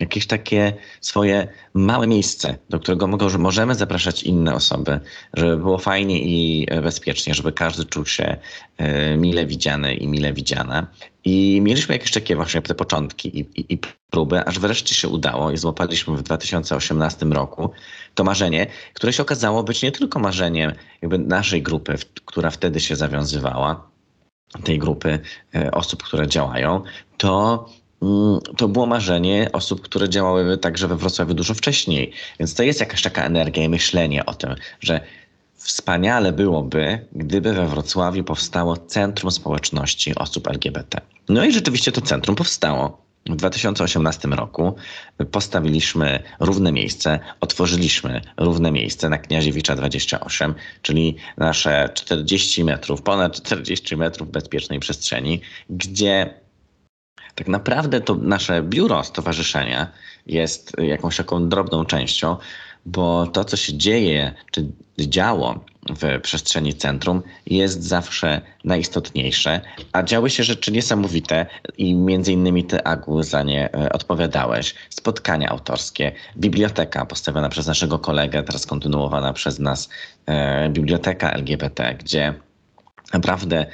Jakieś 0.00 0.26
takie 0.26 0.72
swoje 1.00 1.48
małe 1.74 2.06
miejsce, 2.06 2.58
do 2.70 2.80
którego 2.80 3.06
możemy 3.38 3.74
zapraszać 3.74 4.22
inne 4.22 4.54
osoby, 4.54 5.00
żeby 5.34 5.56
było 5.56 5.78
fajnie 5.78 6.22
i 6.22 6.66
bezpiecznie, 6.82 7.34
żeby 7.34 7.52
każdy 7.52 7.84
czuł 7.84 8.06
się 8.06 8.36
e, 8.76 9.16
mile 9.16 9.46
widziany 9.46 9.94
i 9.94 10.08
mile 10.08 10.32
widziana. 10.32 10.86
I 11.24 11.60
mieliśmy 11.62 11.94
jakieś 11.94 12.10
takie 12.10 12.36
właśnie 12.36 12.62
te 12.62 12.74
początki 12.74 13.38
i, 13.38 13.40
i, 13.40 13.74
i 13.74 13.78
próby, 14.10 14.46
aż 14.46 14.58
wreszcie 14.58 14.94
się 14.94 15.08
udało 15.08 15.50
i 15.50 15.56
złapaliśmy 15.56 16.16
w 16.16 16.22
2018 16.22 17.26
roku 17.26 17.70
to 18.14 18.24
marzenie, 18.24 18.66
które 18.94 19.12
się 19.12 19.22
okazało 19.22 19.62
być 19.62 19.82
nie 19.82 19.92
tylko 19.92 20.18
marzeniem 20.18 20.72
jakby 21.02 21.18
naszej 21.18 21.62
grupy, 21.62 21.94
która 22.24 22.50
wtedy 22.50 22.80
się 22.80 22.96
zawiązywała, 22.96 23.92
tej 24.64 24.78
grupy 24.78 25.18
e, 25.54 25.70
osób, 25.70 26.02
które 26.02 26.28
działają, 26.28 26.82
to 27.16 27.66
to 28.56 28.68
było 28.68 28.86
marzenie 28.86 29.50
osób, 29.52 29.80
które 29.80 30.08
działały 30.08 30.58
także 30.58 30.88
we 30.88 30.96
Wrocławiu 30.96 31.34
dużo 31.34 31.54
wcześniej. 31.54 32.12
Więc 32.38 32.54
to 32.54 32.62
jest 32.62 32.80
jakaś 32.80 33.02
taka 33.02 33.24
energia 33.24 33.64
i 33.64 33.68
myślenie 33.68 34.26
o 34.26 34.34
tym, 34.34 34.54
że 34.80 35.00
wspaniale 35.56 36.32
byłoby, 36.32 37.06
gdyby 37.12 37.52
we 37.52 37.66
Wrocławiu 37.66 38.24
powstało 38.24 38.76
Centrum 38.76 39.30
Społeczności 39.30 40.14
Osób 40.14 40.48
LGBT. 40.48 41.00
No 41.28 41.44
i 41.44 41.52
rzeczywiście 41.52 41.92
to 41.92 42.00
centrum 42.00 42.36
powstało. 42.36 43.02
W 43.26 43.36
2018 43.36 44.28
roku 44.28 44.74
postawiliśmy 45.30 46.22
równe 46.40 46.72
miejsce, 46.72 47.18
otworzyliśmy 47.40 48.20
równe 48.36 48.72
miejsce 48.72 49.08
na 49.08 49.18
Kniaziewicza 49.18 49.76
28, 49.76 50.54
czyli 50.82 51.16
nasze 51.38 51.88
40 51.94 52.64
metrów, 52.64 53.02
ponad 53.02 53.42
40 53.42 53.96
metrów 53.96 54.30
bezpiecznej 54.30 54.80
przestrzeni, 54.80 55.40
gdzie 55.70 56.41
tak 57.34 57.48
naprawdę 57.48 58.00
to 58.00 58.14
nasze 58.14 58.62
biuro 58.62 59.04
stowarzyszenia 59.04 59.86
jest 60.26 60.72
jakąś 60.78 61.16
taką 61.16 61.48
drobną 61.48 61.84
częścią, 61.84 62.36
bo 62.86 63.26
to, 63.26 63.44
co 63.44 63.56
się 63.56 63.78
dzieje, 63.78 64.34
czy 64.50 64.66
działo 64.98 65.64
w 65.88 66.20
przestrzeni 66.20 66.74
centrum, 66.74 67.22
jest 67.46 67.82
zawsze 67.82 68.40
najistotniejsze, 68.64 69.60
a 69.92 70.02
działy 70.02 70.30
się 70.30 70.44
rzeczy 70.44 70.72
niesamowite 70.72 71.46
i 71.78 71.94
między 71.94 72.32
innymi 72.32 72.64
ty, 72.64 72.84
Agu, 72.84 73.22
za 73.22 73.42
nie 73.42 73.74
e, 73.74 73.92
odpowiadałeś. 73.92 74.74
Spotkania 74.90 75.48
autorskie, 75.48 76.12
biblioteka 76.36 77.06
postawiona 77.06 77.48
przez 77.48 77.66
naszego 77.66 77.98
kolegę, 77.98 78.42
teraz 78.42 78.66
kontynuowana 78.66 79.32
przez 79.32 79.58
nas, 79.58 79.88
e, 80.26 80.68
biblioteka 80.68 81.32
LGBT, 81.32 81.94
gdzie 81.94 82.34
naprawdę 83.12 83.66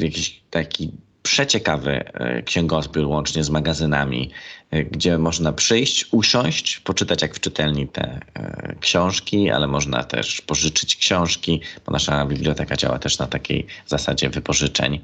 jakiś 0.00 0.42
taki 0.50 0.92
przeciekawy 1.24 1.90
e, 1.90 2.42
księgozbiór 2.42 3.06
łącznie 3.06 3.44
z 3.44 3.50
magazynami, 3.50 4.30
e, 4.70 4.84
gdzie 4.84 5.18
można 5.18 5.52
przyjść, 5.52 6.06
usiąść, 6.10 6.80
poczytać 6.80 7.22
jak 7.22 7.34
w 7.34 7.40
czytelni 7.40 7.88
te 7.88 8.20
e, 8.34 8.74
książki, 8.80 9.50
ale 9.50 9.66
można 9.66 10.04
też 10.04 10.40
pożyczyć 10.40 10.96
książki, 10.96 11.60
bo 11.86 11.92
nasza 11.92 12.26
biblioteka 12.26 12.76
działa 12.76 12.98
też 12.98 13.18
na 13.18 13.26
takiej 13.26 13.66
zasadzie 13.86 14.30
wypożyczeń. 14.30 15.00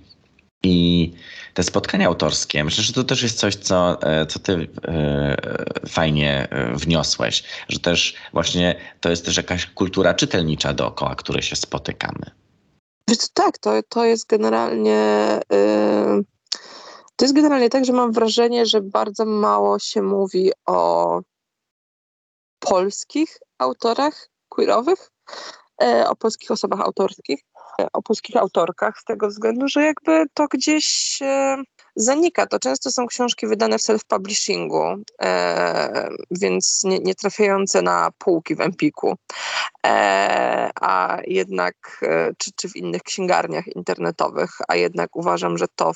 I 0.62 1.12
te 1.54 1.62
spotkania 1.62 2.06
autorskie, 2.06 2.64
myślę, 2.64 2.84
że 2.84 2.92
to 2.92 3.04
też 3.04 3.22
jest 3.22 3.38
coś, 3.38 3.54
co, 3.54 3.98
co 4.28 4.38
ty 4.38 4.68
fajnie 5.88 6.48
wniosłeś, 6.74 7.42
że 7.68 7.78
też 7.78 8.14
właśnie 8.32 8.74
to 9.00 9.10
jest 9.10 9.24
też 9.24 9.36
jakaś 9.36 9.66
kultura 9.66 10.14
czytelnicza 10.14 10.72
dookoła, 10.72 11.14
której 11.14 11.42
się 11.42 11.56
spotykamy. 11.56 12.39
Tak, 13.34 13.58
to, 13.58 13.72
to 13.88 14.04
jest 14.04 14.26
generalnie. 14.26 15.40
Yy, 15.50 16.24
to 17.16 17.24
jest 17.24 17.34
generalnie 17.34 17.70
tak, 17.70 17.84
że 17.84 17.92
mam 17.92 18.12
wrażenie, 18.12 18.66
że 18.66 18.80
bardzo 18.80 19.24
mało 19.24 19.78
się 19.78 20.02
mówi 20.02 20.52
o 20.66 21.20
polskich 22.58 23.38
autorach 23.58 24.28
queerowych, 24.48 25.10
e, 25.82 26.08
o 26.08 26.16
polskich 26.16 26.50
osobach 26.50 26.80
autorskich, 26.80 27.40
e, 27.80 27.86
o 27.92 28.02
polskich 28.02 28.36
autorkach, 28.36 28.98
z 28.98 29.04
tego 29.04 29.28
względu, 29.28 29.68
że 29.68 29.82
jakby 29.82 30.24
to 30.34 30.46
gdzieś 30.48 31.18
zanika. 31.96 32.46
To 32.46 32.58
często 32.58 32.90
są 32.90 33.06
książki 33.06 33.46
wydane 33.46 33.78
w 33.78 33.82
self-publishingu, 33.82 35.02
e, 35.22 36.08
więc 36.30 36.80
nie, 36.84 36.98
nie, 36.98 37.14
trafiające 37.14 37.82
na 37.82 38.10
półki 38.18 38.54
w 38.54 38.60
Empiku, 38.60 39.10
e, 39.10 39.16
a 40.80 41.18
jednak, 41.26 41.74
e, 42.02 42.32
czy, 42.38 42.50
czy 42.56 42.68
w 42.68 42.76
innych 42.76 43.02
księgarniach 43.02 43.66
internetowych, 43.66 44.50
a 44.68 44.76
jednak 44.76 45.16
uważam, 45.16 45.58
że 45.58 45.66
to, 45.74 45.92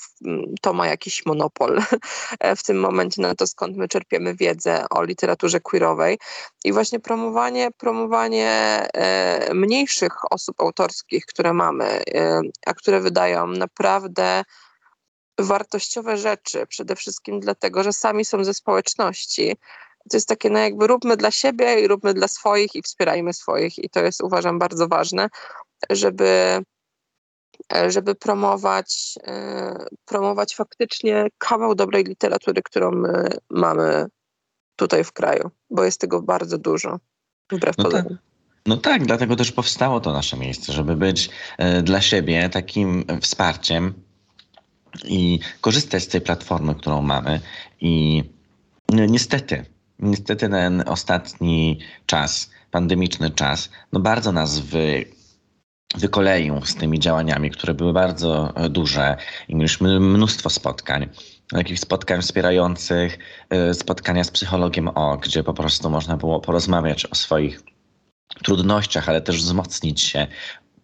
to 0.60 0.72
ma 0.72 0.86
jakiś 0.86 1.26
monopol 1.26 1.78
e, 2.40 2.56
w 2.56 2.62
tym 2.62 2.80
momencie 2.80 3.22
na 3.22 3.34
to, 3.34 3.46
skąd 3.46 3.76
my 3.76 3.88
czerpiemy 3.88 4.34
wiedzę 4.34 4.84
o 4.90 5.04
literaturze 5.04 5.60
queerowej. 5.60 6.18
I 6.64 6.72
właśnie 6.72 7.00
promowanie, 7.00 7.68
promowanie 7.78 8.50
e, 8.94 9.54
mniejszych 9.54 10.32
osób 10.32 10.62
autorskich, 10.62 11.26
które 11.26 11.52
mamy, 11.52 11.84
e, 12.14 12.40
a 12.66 12.74
które 12.74 13.00
wydają 13.00 13.46
naprawdę 13.46 14.42
wartościowe 15.38 16.16
rzeczy, 16.16 16.66
przede 16.66 16.96
wszystkim 16.96 17.40
dlatego, 17.40 17.82
że 17.82 17.92
sami 17.92 18.24
są 18.24 18.44
ze 18.44 18.54
społeczności. 18.54 19.56
To 20.10 20.16
jest 20.16 20.28
takie, 20.28 20.50
no 20.50 20.58
jakby 20.58 20.86
róbmy 20.86 21.16
dla 21.16 21.30
siebie 21.30 21.80
i 21.80 21.88
róbmy 21.88 22.14
dla 22.14 22.28
swoich 22.28 22.74
i 22.74 22.82
wspierajmy 22.82 23.32
swoich 23.32 23.78
i 23.78 23.90
to 23.90 24.00
jest 24.00 24.22
uważam 24.22 24.58
bardzo 24.58 24.88
ważne, 24.88 25.28
żeby 25.90 26.62
żeby 27.88 28.14
promować, 28.14 29.14
e, 29.26 29.86
promować 30.04 30.54
faktycznie 30.54 31.26
kawał 31.38 31.74
dobrej 31.74 32.04
literatury, 32.04 32.62
którą 32.62 32.90
my 32.90 33.28
mamy 33.50 34.06
tutaj 34.76 35.04
w 35.04 35.12
kraju, 35.12 35.50
bo 35.70 35.84
jest 35.84 36.00
tego 36.00 36.22
bardzo 36.22 36.58
dużo, 36.58 36.98
wbrew 37.52 37.78
no 37.78 37.90
Tak. 37.90 38.04
No 38.66 38.76
tak, 38.76 39.06
dlatego 39.06 39.36
też 39.36 39.52
powstało 39.52 40.00
to 40.00 40.12
nasze 40.12 40.36
miejsce, 40.36 40.72
żeby 40.72 40.96
być 40.96 41.30
e, 41.58 41.82
dla 41.82 42.00
siebie 42.00 42.48
takim 42.48 43.04
wsparciem 43.20 43.94
i 45.04 45.38
korzystać 45.60 46.02
z 46.02 46.08
tej 46.08 46.20
platformy, 46.20 46.74
którą 46.74 47.02
mamy. 47.02 47.40
I 47.80 48.24
no, 48.88 49.06
niestety, 49.06 49.64
niestety 49.98 50.48
ten 50.48 50.84
ostatni 50.86 51.78
czas, 52.06 52.50
pandemiczny 52.70 53.30
czas, 53.30 53.70
no 53.92 54.00
bardzo 54.00 54.32
nas 54.32 54.58
wy, 54.58 55.04
wykoleił 55.94 56.66
z 56.66 56.74
tymi 56.74 56.98
działaniami, 56.98 57.50
które 57.50 57.74
były 57.74 57.92
bardzo 57.92 58.52
duże 58.70 59.16
i 59.48 59.56
mieliśmy 59.56 60.00
mnóstwo 60.00 60.50
spotkań. 60.50 61.08
Takich 61.48 61.80
spotkań 61.80 62.22
wspierających, 62.22 63.18
e, 63.50 63.74
spotkania 63.74 64.24
z 64.24 64.30
psychologiem 64.30 64.88
O, 64.88 65.16
gdzie 65.16 65.44
po 65.44 65.54
prostu 65.54 65.90
można 65.90 66.16
było 66.16 66.40
porozmawiać 66.40 67.06
o 67.06 67.14
swoich 67.14 67.62
trudnościach, 68.44 69.08
ale 69.08 69.20
też 69.20 69.38
wzmocnić 69.38 70.00
się, 70.00 70.26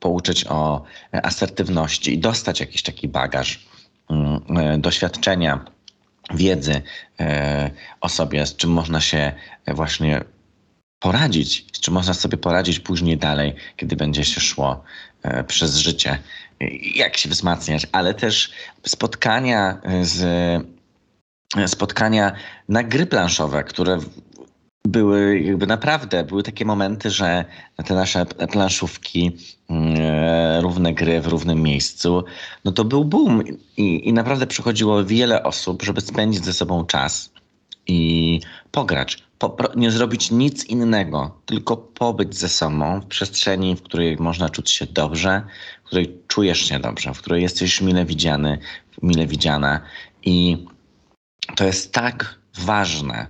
pouczyć 0.01 0.47
o 0.49 0.83
asertywności 1.13 2.15
i 2.15 2.19
dostać 2.19 2.61
jakiś 2.61 2.83
taki 2.83 3.09
bagaż 3.09 3.71
Mm, 4.11 4.41
e, 4.59 4.79
doświadczenia, 4.79 5.65
wiedzy 6.35 6.83
e, 7.21 7.71
o 8.01 8.09
sobie, 8.09 8.47
z 8.47 8.57
czym 8.57 8.71
można 8.71 9.01
się 9.01 9.33
właśnie 9.67 10.21
poradzić, 10.99 11.67
z 11.73 11.81
czym 11.81 11.95
można 11.95 12.15
sobie 12.15 12.39
poradzić 12.39 12.81
później 12.81 13.19
dalej, 13.19 13.55
kiedy 13.77 13.97
będzie 13.97 14.25
się 14.25 14.41
szło 14.41 14.83
e, 15.23 15.45
przez 15.45 15.77
życie, 15.77 16.19
jak 16.95 17.17
się 17.17 17.29
wzmacniać, 17.29 17.87
ale 17.93 18.15
też 18.15 18.53
spotkania 18.87 19.81
z 20.03 20.21
spotkania 21.67 22.33
na 22.69 22.83
gry 22.83 23.07
planszowe, 23.07 23.65
które 23.65 23.99
były 24.85 25.41
jakby 25.41 25.67
naprawdę, 25.67 26.25
były 26.25 26.43
takie 26.43 26.65
momenty, 26.65 27.11
że 27.11 27.45
te 27.85 27.95
nasze 27.95 28.27
planszówki, 28.27 29.33
mm, 29.69 29.95
równe 30.63 30.93
gry 30.95 31.21
w 31.21 31.27
równym 31.27 31.63
miejscu, 31.63 32.25
no 32.65 32.73
to 32.73 32.85
był 32.85 33.05
boom 33.05 33.43
i, 33.77 34.09
i 34.09 34.13
naprawdę 34.13 34.47
przychodziło 34.47 35.05
wiele 35.05 35.43
osób, 35.43 35.83
żeby 35.83 36.01
spędzić 36.01 36.45
ze 36.45 36.53
sobą 36.53 36.85
czas 36.85 37.33
i 37.87 38.41
pograć. 38.71 39.23
Po, 39.39 39.57
nie 39.77 39.91
zrobić 39.91 40.31
nic 40.31 40.65
innego, 40.65 41.41
tylko 41.47 41.77
pobyć 41.77 42.37
ze 42.37 42.49
sobą 42.49 43.01
w 43.01 43.07
przestrzeni, 43.07 43.77
w 43.77 43.83
której 43.83 44.17
można 44.17 44.49
czuć 44.49 44.71
się 44.71 44.87
dobrze, 44.87 45.43
w 45.85 45.87
której 45.87 46.19
czujesz 46.29 46.59
się 46.69 46.79
dobrze, 46.79 47.15
w 47.15 47.19
której 47.19 47.43
jesteś 47.43 47.81
mile 47.81 48.05
widziany, 48.05 48.59
mile 49.03 49.27
widziana. 49.27 49.81
I 50.23 50.67
to 51.57 51.65
jest 51.65 51.93
tak 51.93 52.39
ważne, 52.59 53.27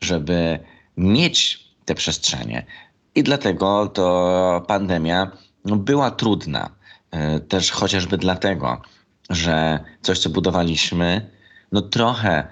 żeby 0.00 0.58
mieć 1.00 1.64
te 1.84 1.94
przestrzenie. 1.94 2.66
I 3.14 3.22
dlatego 3.22 3.86
to 3.86 4.64
pandemia 4.68 5.30
no, 5.64 5.76
była 5.76 6.10
trudna. 6.10 6.70
E, 7.10 7.40
też 7.40 7.70
chociażby 7.70 8.18
dlatego, 8.18 8.82
że 9.30 9.80
coś, 10.02 10.18
co 10.18 10.30
budowaliśmy, 10.30 11.30
no 11.72 11.82
trochę 11.82 12.48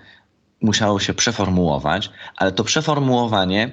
musiało 0.63 1.01
się 1.01 1.15
przeformułować, 1.15 2.11
ale 2.37 2.53
to 2.53 2.65
przeformułowanie 2.65 3.73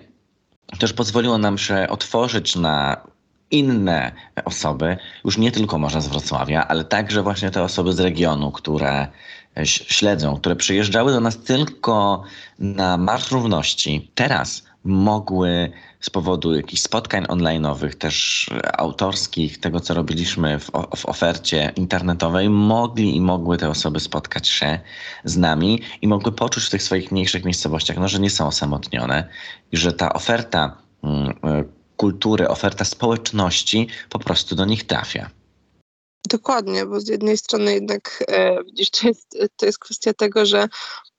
też 0.80 0.94
pozwoliło 0.94 1.38
nam 1.38 1.58
się 1.58 1.88
otworzyć 1.90 2.56
na 2.56 3.02
inne 3.52 4.12
osoby, 4.46 4.98
już 5.26 5.38
nie 5.38 5.52
tylko 5.52 5.78
może 5.78 6.02
z 6.02 6.08
Wrocławia, 6.08 6.68
ale 6.68 6.84
także 6.84 7.24
właśnie 7.24 7.52
te 7.52 7.64
osoby 7.64 7.94
z 7.94 8.00
regionu, 8.00 8.52
które 8.52 9.08
śledzą, 9.64 10.38
które 10.38 10.56
przyjeżdżały 10.56 11.12
do 11.12 11.20
nas 11.20 11.38
tylko 11.38 12.24
na 12.60 12.98
Marsz 12.98 13.32
Równości. 13.32 14.12
Teraz 14.16 14.64
mogły 14.84 15.72
z 16.02 16.10
powodu 16.10 16.56
jakichś 16.56 16.82
spotkań 16.82 17.24
online'owych, 17.24 17.96
też 17.96 18.50
autorskich, 18.78 19.60
tego 19.60 19.80
co 19.80 19.94
robiliśmy 19.94 20.60
w, 20.60 20.72
w, 20.96 21.06
ofercie 21.06 21.72
internetowej, 21.76 22.50
mogli 22.50 23.16
i 23.16 23.22
mogły 23.22 23.58
te 23.58 23.70
osoby 23.70 24.00
spotkać 24.00 24.48
się 24.48 24.80
z 25.24 25.38
nami 25.38 25.82
i 26.02 26.08
mogły 26.08 26.32
poczuć 26.32 26.64
w 26.64 26.70
tych 26.70 26.84
swoich 26.84 27.12
mniejszych 27.12 27.46
miejscowościach, 27.46 27.98
no, 27.98 28.08
że 28.08 28.20
nie 28.20 28.30
są 28.30 28.48
osamotnione 28.48 29.28
i 29.72 29.78
że 29.78 29.94
ta 29.94 30.14
oferta 30.14 30.78
mm, 31.04 31.30
y, 31.30 31.34
kultury, 31.98 32.48
oferta 32.48 32.86
społeczności 32.86 33.88
po 34.10 34.20
prostu 34.20 34.56
do 34.56 34.66
nich 34.66 34.84
trafia. 34.84 35.30
Dokładnie, 36.30 36.86
bo 36.86 37.00
z 37.00 37.08
jednej 37.08 37.38
strony 37.38 37.74
jednak 37.74 38.24
e, 38.28 38.64
widzisz, 38.64 38.90
to 38.90 39.08
jest, 39.08 39.38
to 39.56 39.66
jest 39.66 39.80
kwestia 39.80 40.14
tego, 40.14 40.46
że 40.46 40.68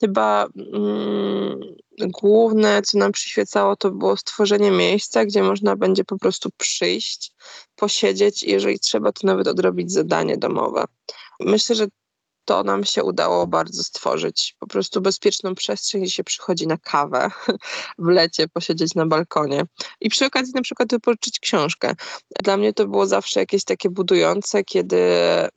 chyba 0.01 0.47
mm, 0.75 1.61
główne, 2.01 2.83
co 2.83 2.99
nam 2.99 3.12
przyświecało, 3.12 3.77
to 3.77 3.90
było 3.90 4.16
stworzenie 4.16 4.71
miejsca, 4.71 5.25
gdzie 5.25 5.42
można 5.42 5.77
będzie 5.77 6.05
po 6.05 6.19
prostu 6.19 6.51
przyjść, 6.57 7.33
posiedzieć 7.77 8.42
i 8.42 8.51
jeżeli 8.51 8.79
trzeba, 8.79 9.12
to 9.12 9.27
nawet 9.27 9.49
odrobić 9.49 9.92
zadanie 9.92 10.37
domowe. 10.37 10.85
Myślę, 11.40 11.77
że 11.77 11.87
to 12.46 12.62
nam 12.62 12.85
się 12.85 13.04
udało 13.04 13.46
bardzo 13.46 13.82
stworzyć. 13.82 14.56
Po 14.59 14.66
prostu 14.66 15.00
bezpieczną 15.00 15.54
przestrzeń, 15.54 16.02
gdzie 16.02 16.11
się 16.11 16.24
przychodzi 16.24 16.66
na 16.66 16.76
kawę 16.76 17.30
w 17.98 18.09
lecie, 18.09 18.48
posiedzieć 18.48 18.94
na 18.94 19.06
balkonie 19.06 19.64
i 20.00 20.11
przy 20.11 20.26
okazji 20.26 20.52
na 20.54 20.62
przykład 20.62 20.90
wypożyczyć 20.90 21.40
książkę. 21.40 21.94
Dla 22.42 22.56
mnie 22.56 22.72
to 22.72 22.87
było 22.87 23.06
zawsze 23.06 23.40
jakieś 23.40 23.64
takie 23.64 23.90
budujące, 23.90 24.64
kiedy 24.64 24.96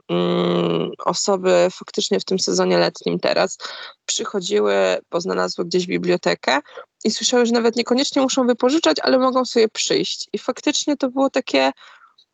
mm, 0.10 0.92
osoby 1.06 1.68
faktycznie 1.72 2.20
w 2.20 2.26
tym 2.26 2.40
sezonie 2.40 2.78
letnim 2.78 3.20
teraz 3.20 3.58
przychodziły, 4.06 4.74
bo 5.12 5.22
znalazły 5.22 5.66
gdzieś 5.66 5.88
bibliotekę 5.88 6.60
i 7.04 7.12
słyszały, 7.12 7.46
że 7.46 7.52
nawet 7.52 7.76
niekoniecznie 7.76 8.22
muszą 8.22 8.48
wypożyczać, 8.48 8.98
ale 9.02 9.20
mogą 9.20 9.46
sobie 9.46 9.70
przyjść. 9.70 10.30
I 10.34 10.38
faktycznie 10.38 10.98
to 10.98 11.10
było 11.10 11.30
takie 11.30 11.72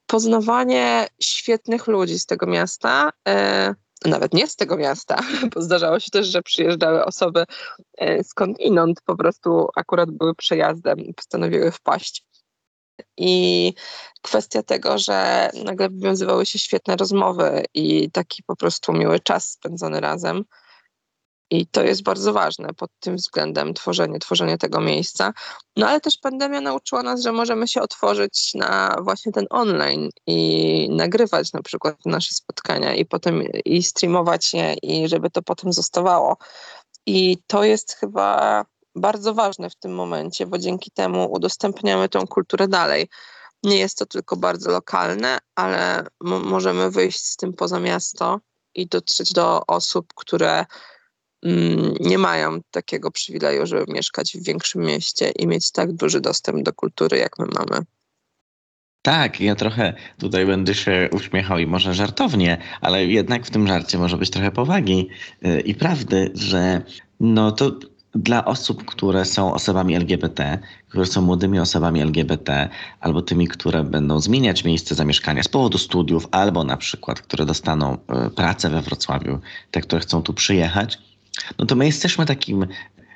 poznawanie 0.07 1.07
świetnych 1.21 1.87
ludzi 1.87 2.19
z 2.19 2.25
tego 2.25 2.45
miasta. 2.45 3.09
E, 3.27 3.73
nawet 4.07 4.33
nie 4.33 4.47
z 4.47 4.55
tego 4.55 4.77
miasta, 4.77 5.19
bo 5.55 5.61
zdarzało 5.61 5.99
się 5.99 6.11
też, 6.11 6.27
że 6.27 6.41
przyjeżdżały 6.41 7.05
osoby 7.05 7.45
e, 7.97 8.23
skądinąd, 8.23 9.01
po 9.01 9.15
prostu 9.15 9.67
akurat 9.75 10.11
były 10.11 10.35
przejazdem 10.35 10.99
i 10.99 11.13
postanowiły 11.13 11.71
wpaść. 11.71 12.25
I 13.17 13.73
kwestia 14.21 14.63
tego, 14.63 14.97
że 14.97 15.49
nagle 15.63 15.89
wywiązywały 15.89 16.45
się 16.45 16.59
świetne 16.59 16.95
rozmowy 16.95 17.65
i 17.73 18.11
taki 18.11 18.43
po 18.43 18.55
prostu 18.55 18.93
miły 18.93 19.19
czas 19.19 19.51
spędzony 19.51 19.99
razem. 19.99 20.45
I 21.55 21.67
to 21.67 21.83
jest 21.83 22.03
bardzo 22.03 22.33
ważne 22.33 22.73
pod 22.73 22.89
tym 22.99 23.15
względem 23.15 23.73
tworzenie, 23.73 24.19
tworzenie 24.19 24.57
tego 24.57 24.81
miejsca. 24.81 25.33
No 25.77 25.87
ale 25.87 26.01
też 26.01 26.17
pandemia 26.17 26.61
nauczyła 26.61 27.03
nas, 27.03 27.21
że 27.21 27.31
możemy 27.31 27.67
się 27.67 27.81
otworzyć 27.81 28.53
na 28.53 28.95
właśnie 29.01 29.31
ten 29.31 29.45
online 29.49 30.09
i 30.27 30.89
nagrywać 30.91 31.53
na 31.53 31.61
przykład 31.61 31.95
nasze 32.05 32.35
spotkania 32.35 32.95
i 32.95 33.05
potem 33.05 33.43
i 33.65 33.83
streamować 33.83 34.53
je 34.53 34.73
i 34.73 35.07
żeby 35.07 35.29
to 35.29 35.41
potem 35.41 35.73
zostawało. 35.73 36.37
I 37.05 37.37
to 37.47 37.63
jest 37.63 37.93
chyba 37.93 38.65
bardzo 38.95 39.33
ważne 39.33 39.69
w 39.69 39.75
tym 39.75 39.95
momencie, 39.95 40.45
bo 40.45 40.57
dzięki 40.57 40.91
temu 40.91 41.31
udostępniamy 41.31 42.09
tą 42.09 42.27
kulturę 42.27 42.67
dalej. 42.67 43.09
Nie 43.63 43.77
jest 43.77 43.97
to 43.97 44.05
tylko 44.05 44.35
bardzo 44.35 44.71
lokalne, 44.71 45.37
ale 45.55 46.05
możemy 46.21 46.91
wyjść 46.91 47.25
z 47.25 47.35
tym 47.35 47.53
poza 47.53 47.79
miasto 47.79 48.39
i 48.75 48.87
dotrzeć 48.87 49.33
do 49.33 49.61
osób, 49.67 50.13
które 50.15 50.65
nie 52.00 52.17
mają 52.17 52.60
takiego 52.71 53.12
przywileju, 53.12 53.65
żeby 53.65 53.93
mieszkać 53.93 54.38
w 54.38 54.43
większym 54.43 54.82
mieście 54.82 55.30
i 55.30 55.48
mieć 55.48 55.71
tak 55.71 55.93
duży 55.93 56.21
dostęp 56.21 56.63
do 56.63 56.74
kultury, 56.74 57.17
jak 57.17 57.39
my 57.39 57.45
mamy. 57.45 57.86
Tak, 59.02 59.41
ja 59.41 59.56
trochę 59.56 59.93
tutaj 60.17 60.45
będę 60.45 60.76
się 60.76 61.10
uśmiechał 61.12 61.58
i 61.58 61.67
może 61.67 61.93
żartownie, 61.93 62.58
ale 62.82 63.06
jednak 63.06 63.45
w 63.45 63.50
tym 63.50 63.67
żarcie 63.67 63.98
może 63.98 64.17
być 64.17 64.30
trochę 64.30 64.52
powagi 64.52 65.10
y, 65.45 65.60
i 65.60 65.76
prawdy, 65.76 66.32
że 66.34 66.82
no 67.19 67.52
to 67.52 67.71
dla 68.15 68.45
osób, 68.45 68.86
które 68.86 69.26
są 69.26 69.54
osobami 69.54 69.95
LGBT, 69.95 70.60
które 70.89 71.06
są 71.06 71.21
młodymi 71.21 71.60
osobami 71.60 72.02
LGBT, 72.02 72.69
albo 73.00 73.21
tymi, 73.21 73.48
które 73.48 73.84
będą 73.84 74.19
zmieniać 74.19 74.63
miejsce 74.63 74.95
zamieszkania 74.95 75.43
z 75.43 75.48
powodu 75.48 75.78
studiów, 75.78 76.28
albo 76.32 76.63
na 76.63 76.78
przykład, 76.78 77.21
które 77.21 77.45
dostaną 77.45 77.98
y, 78.28 78.30
pracę 78.30 78.69
we 78.69 78.82
Wrocławiu, 78.82 79.39
te, 79.71 79.82
które 79.82 80.02
chcą 80.02 80.21
tu 80.21 80.34
przyjechać, 80.34 80.98
no 81.60 81.65
to 81.65 81.76
my 81.76 81.86
jesteśmy 81.86 82.26
takim 82.26 82.67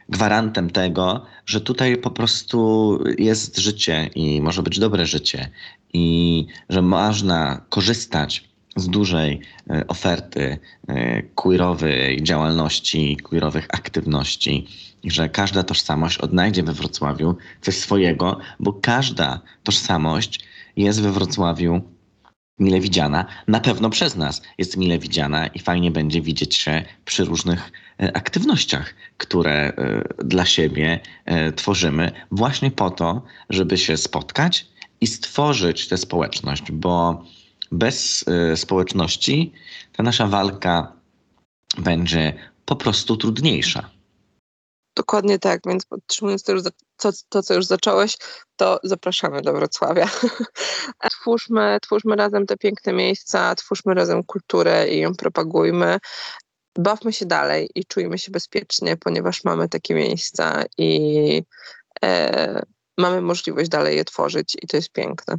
gwarantem 0.09 0.69
tego, 0.69 1.25
że 1.45 1.61
tutaj 1.61 1.97
po 1.97 2.11
prostu 2.11 2.99
jest 3.17 3.57
życie 3.57 4.09
i 4.15 4.41
może 4.41 4.63
być 4.63 4.79
dobre 4.79 5.05
życie 5.05 5.49
i 5.93 6.45
że 6.69 6.81
można 6.81 7.61
korzystać 7.69 8.49
z 8.75 8.87
dużej 8.87 9.41
e, 9.69 9.87
oferty 9.87 10.57
e, 10.87 11.23
queerowej 11.23 12.23
działalności, 12.23 13.17
queerowych 13.17 13.67
aktywności 13.69 14.67
i 15.03 15.11
że 15.11 15.29
każda 15.29 15.63
tożsamość 15.63 16.17
odnajdzie 16.17 16.63
we 16.63 16.73
Wrocławiu 16.73 17.35
coś 17.61 17.77
swojego, 17.77 18.39
bo 18.59 18.73
każda 18.73 19.41
tożsamość 19.63 20.39
jest 20.75 21.01
we 21.01 21.11
Wrocławiu 21.11 21.81
mile 22.59 22.79
widziana, 22.79 23.25
na 23.47 23.59
pewno 23.59 23.89
przez 23.89 24.15
nas 24.15 24.41
jest 24.57 24.77
mile 24.77 24.99
widziana 24.99 25.47
i 25.47 25.59
fajnie 25.59 25.91
będzie 25.91 26.21
widzieć 26.21 26.55
się 26.55 26.85
przy 27.05 27.25
różnych 27.25 27.71
e, 27.99 28.17
aktywnościach, 28.17 28.93
które 29.17 29.73
dla 30.17 30.45
siebie 30.45 30.99
tworzymy, 31.55 32.11
właśnie 32.31 32.71
po 32.71 32.91
to, 32.91 33.21
żeby 33.49 33.77
się 33.77 33.97
spotkać 33.97 34.67
i 35.01 35.07
stworzyć 35.07 35.87
tę 35.87 35.97
społeczność, 35.97 36.71
bo 36.71 37.23
bez 37.71 38.25
społeczności 38.55 39.53
ta 39.93 40.03
nasza 40.03 40.27
walka 40.27 40.93
będzie 41.77 42.33
po 42.65 42.75
prostu 42.75 43.17
trudniejsza. 43.17 43.89
Dokładnie 44.95 45.39
tak, 45.39 45.61
więc 45.67 45.85
podtrzymując 45.85 46.43
to, 46.43 46.53
to, 46.99 47.11
to, 47.29 47.43
co 47.43 47.53
już 47.53 47.65
zacząłeś, 47.65 48.17
to 48.55 48.79
zapraszamy 48.83 49.41
do 49.41 49.53
Wrocławia. 49.53 50.09
twórzmy, 51.11 51.77
twórzmy 51.81 52.15
razem 52.15 52.45
te 52.45 52.57
piękne 52.57 52.93
miejsca, 52.93 53.55
twórzmy 53.55 53.93
razem 53.93 54.23
kulturę 54.23 54.89
i 54.89 54.99
ją 54.99 55.15
propagujmy. 55.15 55.97
Bawmy 56.77 57.13
się 57.13 57.25
dalej 57.25 57.69
i 57.75 57.85
czujmy 57.85 58.17
się 58.17 58.31
bezpiecznie, 58.31 58.97
ponieważ 58.97 59.43
mamy 59.43 59.69
takie 59.69 59.95
miejsca 59.95 60.63
i 60.77 61.43
e, 62.03 62.63
mamy 62.97 63.21
możliwość 63.21 63.69
dalej 63.69 63.97
je 63.97 64.05
tworzyć 64.05 64.57
i 64.61 64.67
to 64.67 64.77
jest 64.77 64.91
piękne. 64.91 65.35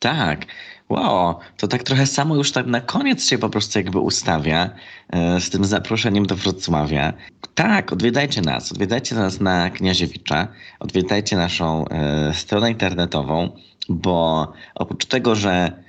Tak. 0.00 0.46
Wow, 0.88 1.38
to 1.56 1.68
tak 1.68 1.82
trochę 1.82 2.06
samo 2.06 2.34
już 2.34 2.52
tak 2.52 2.66
na 2.66 2.80
koniec 2.80 3.28
się 3.28 3.38
po 3.38 3.48
prostu 3.48 3.78
jakby 3.78 3.98
ustawia 3.98 4.70
e, 5.12 5.40
z 5.40 5.50
tym 5.50 5.64
zaproszeniem 5.64 6.26
do 6.26 6.36
Wrocławia. 6.36 7.12
Tak, 7.54 7.92
odwiedzajcie 7.92 8.40
nas, 8.40 8.72
odwiedzajcie 8.72 9.14
nas 9.14 9.40
na 9.40 9.70
Kniaziewicza, 9.70 10.48
odwiedzajcie 10.80 11.36
naszą 11.36 11.88
e, 11.88 12.34
stronę 12.34 12.70
internetową, 12.70 13.50
bo 13.88 14.52
oprócz 14.74 15.06
tego, 15.06 15.34
że 15.34 15.82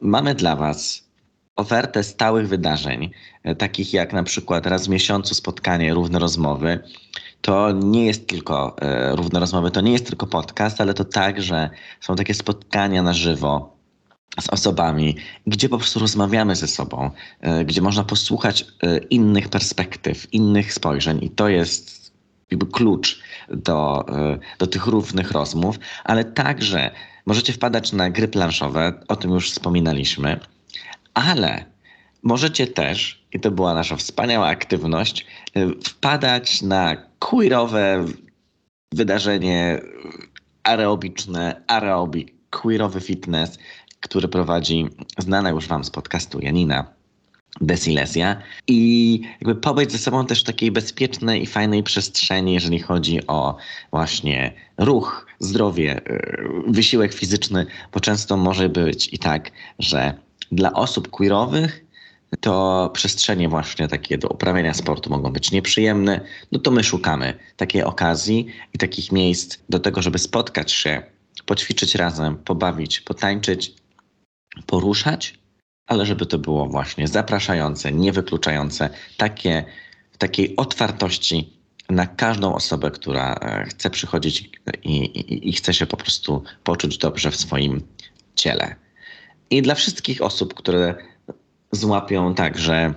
mamy 0.00 0.34
dla 0.34 0.56
was 0.56 1.08
ofertę 1.56 2.04
stałych 2.04 2.48
wydarzeń, 2.48 3.10
e, 3.42 3.54
takich 3.54 3.92
jak 3.92 4.12
na 4.12 4.22
przykład 4.22 4.66
raz 4.66 4.86
w 4.86 4.90
miesiącu 4.90 5.34
spotkanie 5.34 5.94
Równe 5.94 6.18
Rozmowy, 6.18 6.80
to 7.40 7.72
nie 7.72 8.06
jest 8.06 8.26
tylko 8.26 8.76
e, 8.80 9.16
równe 9.16 9.40
rozmowy, 9.40 9.70
to 9.70 9.80
nie 9.80 9.92
jest 9.92 10.06
tylko 10.06 10.26
podcast, 10.26 10.80
ale 10.80 10.94
to 10.94 11.04
także 11.04 11.70
są 12.00 12.16
takie 12.16 12.34
spotkania 12.34 13.02
na 13.02 13.12
żywo 13.12 13.76
z 14.40 14.48
osobami, 14.48 15.16
gdzie 15.46 15.68
po 15.68 15.78
prostu 15.78 16.00
rozmawiamy 16.00 16.56
ze 16.56 16.68
sobą, 16.68 17.10
e, 17.40 17.64
gdzie 17.64 17.82
można 17.82 18.04
posłuchać 18.04 18.62
e, 18.62 18.98
innych 18.98 19.48
perspektyw, 19.48 20.34
innych 20.34 20.72
spojrzeń. 20.72 21.18
I 21.24 21.30
to 21.30 21.48
jest 21.48 22.12
jakby 22.50 22.66
klucz 22.66 23.20
do, 23.48 24.04
do 24.58 24.66
tych 24.66 24.86
równych 24.86 25.30
rozmów, 25.30 25.78
ale 26.04 26.24
także 26.24 26.90
możecie 27.26 27.52
wpadać 27.52 27.92
na 27.92 28.10
gry 28.10 28.28
planszowe, 28.28 28.92
o 29.08 29.16
tym 29.16 29.30
już 29.30 29.50
wspominaliśmy, 29.50 30.40
ale 31.14 31.64
możecie 32.22 32.66
też, 32.66 33.26
i 33.32 33.40
to 33.40 33.50
była 33.50 33.74
nasza 33.74 33.96
wspaniała 33.96 34.46
aktywność, 34.46 35.26
wpadać 35.84 36.62
na 36.62 37.05
queerowe 37.18 38.04
wydarzenie 38.92 39.80
aerobiczne, 40.62 41.62
aerobik, 41.66 42.34
queerowy 42.50 43.00
fitness, 43.00 43.58
który 44.00 44.28
prowadzi 44.28 44.86
znana 45.18 45.50
już 45.50 45.66
wam 45.66 45.84
z 45.84 45.90
podcastu 45.90 46.40
Janina 46.40 46.96
Desilesia 47.60 48.36
i 48.66 49.20
jakby 49.40 49.54
pobyć 49.54 49.92
ze 49.92 49.98
sobą 49.98 50.26
też 50.26 50.40
w 50.40 50.46
takiej 50.46 50.72
bezpiecznej 50.72 51.42
i 51.42 51.46
fajnej 51.46 51.82
przestrzeni, 51.82 52.54
jeżeli 52.54 52.78
chodzi 52.78 53.26
o 53.26 53.56
właśnie 53.90 54.52
ruch, 54.78 55.26
zdrowie, 55.38 56.00
y, 56.10 56.62
wysiłek 56.68 57.14
fizyczny, 57.14 57.66
bo 57.92 58.00
często 58.00 58.36
może 58.36 58.68
być 58.68 59.08
i 59.12 59.18
tak, 59.18 59.50
że 59.78 60.14
dla 60.52 60.72
osób 60.72 61.10
queerowych 61.10 61.85
to 62.40 62.90
przestrzenie 62.94 63.48
właśnie 63.48 63.88
takie 63.88 64.18
do 64.18 64.28
uprawiania 64.28 64.74
sportu 64.74 65.10
mogą 65.10 65.32
być 65.32 65.52
nieprzyjemne, 65.52 66.20
no 66.52 66.58
to 66.58 66.70
my 66.70 66.84
szukamy 66.84 67.38
takiej 67.56 67.82
okazji 67.82 68.46
i 68.74 68.78
takich 68.78 69.12
miejsc 69.12 69.58
do 69.68 69.78
tego, 69.78 70.02
żeby 70.02 70.18
spotkać 70.18 70.72
się, 70.72 71.02
poćwiczyć 71.46 71.94
razem, 71.94 72.36
pobawić, 72.36 73.00
potańczyć, 73.00 73.74
poruszać, 74.66 75.38
ale 75.86 76.06
żeby 76.06 76.26
to 76.26 76.38
było 76.38 76.66
właśnie 76.66 77.08
zapraszające, 77.08 77.92
niewykluczające, 77.92 78.90
takie, 79.16 79.64
takiej 80.18 80.56
otwartości 80.56 81.56
na 81.90 82.06
każdą 82.06 82.54
osobę, 82.54 82.90
która 82.90 83.34
e, 83.34 83.64
chce 83.64 83.90
przychodzić 83.90 84.50
i, 84.82 84.96
i, 84.96 85.48
i 85.48 85.52
chce 85.52 85.74
się 85.74 85.86
po 85.86 85.96
prostu 85.96 86.42
poczuć 86.64 86.98
dobrze 86.98 87.30
w 87.30 87.36
swoim 87.36 87.82
ciele. 88.34 88.76
I 89.50 89.62
dla 89.62 89.74
wszystkich 89.74 90.22
osób, 90.22 90.54
które 90.54 90.94
złapią 91.76 92.34
także 92.34 92.94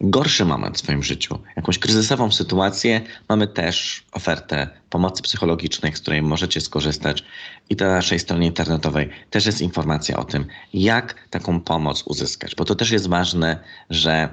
gorszy 0.00 0.44
moment 0.44 0.76
w 0.76 0.80
swoim 0.80 1.02
życiu, 1.02 1.38
jakąś 1.56 1.78
kryzysową 1.78 2.32
sytuację, 2.32 3.00
mamy 3.28 3.48
też 3.48 4.06
ofertę 4.12 4.68
pomocy 4.90 5.22
psychologicznej, 5.22 5.96
z 5.96 6.00
której 6.00 6.22
możecie 6.22 6.60
skorzystać. 6.60 7.24
I 7.70 7.76
na 7.76 7.88
naszej 7.88 8.18
stronie 8.18 8.46
internetowej 8.46 9.10
też 9.30 9.46
jest 9.46 9.60
informacja 9.60 10.16
o 10.16 10.24
tym, 10.24 10.46
jak 10.74 11.28
taką 11.30 11.60
pomoc 11.60 12.02
uzyskać. 12.02 12.54
Bo 12.54 12.64
to 12.64 12.74
też 12.74 12.90
jest 12.90 13.08
ważne, 13.08 13.64
że 13.90 14.28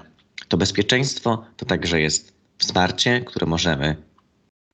to 0.48 0.58
bezpieczeństwo 0.58 1.46
to 1.58 1.66
także 1.66 2.02
jest 2.02 2.34
wsparcie, 2.58 3.22
które 3.22 3.46
możemy 3.46 3.96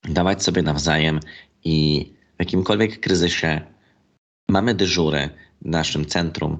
dawać 0.03 0.43
sobie 0.43 0.61
nawzajem 0.61 1.19
i 1.63 2.09
w 2.35 2.39
jakimkolwiek 2.39 2.99
kryzysie 2.99 3.61
mamy 4.49 4.73
dyżury 4.73 5.29
w 5.61 5.69
naszym 5.69 6.05
centrum. 6.05 6.57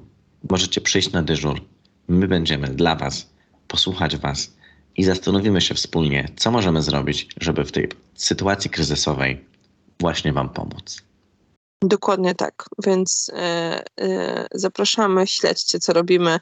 Możecie 0.50 0.80
przyjść 0.80 1.12
na 1.12 1.22
dyżur 1.22 1.73
My 2.08 2.28
będziemy 2.28 2.68
dla 2.68 2.96
Was, 2.96 3.30
posłuchać 3.68 4.16
Was 4.16 4.56
i 4.96 5.04
zastanowimy 5.04 5.60
się 5.60 5.74
wspólnie, 5.74 6.28
co 6.36 6.50
możemy 6.50 6.82
zrobić, 6.82 7.28
żeby 7.40 7.64
w 7.64 7.72
tej 7.72 7.88
sytuacji 8.14 8.70
kryzysowej 8.70 9.44
właśnie 10.00 10.32
Wam 10.32 10.48
pomóc. 10.48 11.02
Dokładnie 11.82 12.34
tak, 12.34 12.64
więc 12.86 13.30
e, 13.34 13.84
e, 14.00 14.46
zapraszamy, 14.52 15.26
śledźcie, 15.26 15.78
co 15.78 15.92
robimy, 15.92 16.40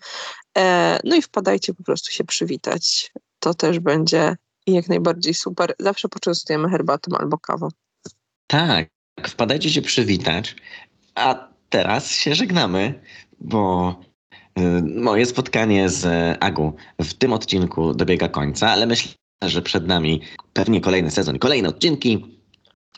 e, 0.58 0.98
no 1.04 1.16
i 1.16 1.22
wpadajcie 1.22 1.74
po 1.74 1.82
prostu 1.82 2.10
się 2.10 2.24
przywitać. 2.24 3.12
To 3.38 3.54
też 3.54 3.78
będzie 3.78 4.36
jak 4.66 4.88
najbardziej 4.88 5.34
super. 5.34 5.74
Zawsze 5.78 6.08
poczęstujemy 6.08 6.70
herbatą 6.70 7.16
albo 7.18 7.38
kawą. 7.38 7.68
Tak, 8.46 8.88
wpadajcie 9.28 9.70
się 9.70 9.82
przywitać, 9.82 10.56
a 11.14 11.48
teraz 11.70 12.10
się 12.10 12.34
żegnamy, 12.34 13.02
bo 13.40 13.94
moje 14.94 15.26
spotkanie 15.26 15.88
z 15.88 16.06
Agu 16.40 16.72
w 17.00 17.14
tym 17.14 17.32
odcinku 17.32 17.94
dobiega 17.94 18.28
końca, 18.28 18.70
ale 18.70 18.86
myślę, 18.86 19.12
że 19.44 19.62
przed 19.62 19.86
nami 19.86 20.20
pewnie 20.52 20.80
kolejny 20.80 21.10
sezon, 21.10 21.38
kolejne 21.38 21.68
odcinki. 21.68 22.38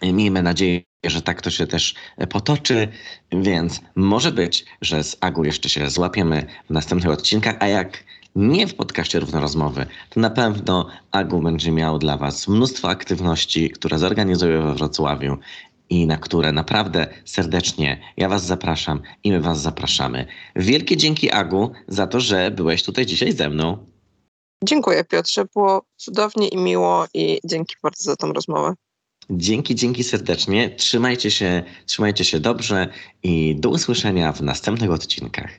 Miejmy 0.03 0.43
nadzieję, 0.43 0.81
że 1.07 1.23
tak 1.23 1.43
to 1.43 1.51
się 1.51 1.67
też 1.67 1.95
potoczy, 2.31 2.89
więc 3.33 3.81
może 3.95 4.33
być, 4.33 4.65
że 4.81 5.05
z 5.05 5.17
Agu 5.21 5.45
jeszcze 5.45 5.69
się 5.69 5.91
złapiemy 5.91 6.47
w 6.71 6.73
następnych 6.73 7.13
odcinkach, 7.13 7.57
a 7.61 7.67
jak 7.67 8.05
nie 8.37 8.67
w 8.67 8.75
podcaście 8.75 9.21
Równorozmowy, 9.21 9.87
to 10.11 10.21
na 10.21 10.31
pewno 10.31 10.89
Agu 11.11 11.43
będzie 11.43 11.73
miał 11.73 11.99
dla 11.99 12.17
Was 12.17 12.49
mnóstwo 12.49 12.89
aktywności, 12.89 13.71
które 13.71 13.99
zorganizuje 13.99 14.63
we 14.63 14.75
Wrocławiu 14.75 15.39
i 15.91 16.07
na 16.07 16.19
które 16.19 16.53
naprawdę 16.53 17.07
serdecznie 17.25 18.01
ja 18.17 18.29
Was 18.29 18.47
zapraszam 18.47 19.03
i 19.25 19.33
my 19.33 19.41
Was 19.41 19.61
zapraszamy. 19.61 20.27
Wielkie 20.57 20.97
dzięki 20.97 21.31
Agu 21.31 21.73
za 21.89 22.07
to, 22.07 22.21
że 22.21 22.51
byłeś 22.51 22.83
tutaj 22.83 23.07
dzisiaj 23.07 23.33
ze 23.33 23.51
mną. 23.51 23.87
Dziękuję 24.65 25.05
Piotrze, 25.05 25.45
było 25.55 25.83
cudownie 25.97 26.49
i 26.49 26.57
miło 26.57 27.07
i 27.15 27.41
dzięki 27.45 27.75
bardzo 27.83 28.05
za 28.05 28.17
tą 28.17 28.33
rozmowę. 28.33 28.75
Dzięki, 29.31 29.75
dzięki 29.75 30.05
serdecznie. 30.05 30.71
Trzymajcie 30.71 31.31
się, 31.31 31.63
trzymajcie 31.87 32.25
się 32.25 32.41
dobrze 32.41 32.89
i 33.23 33.57
do 33.57 33.69
usłyszenia 33.69 34.33
w 34.33 34.41
następnych 34.43 34.91
odcinkach. 34.91 35.51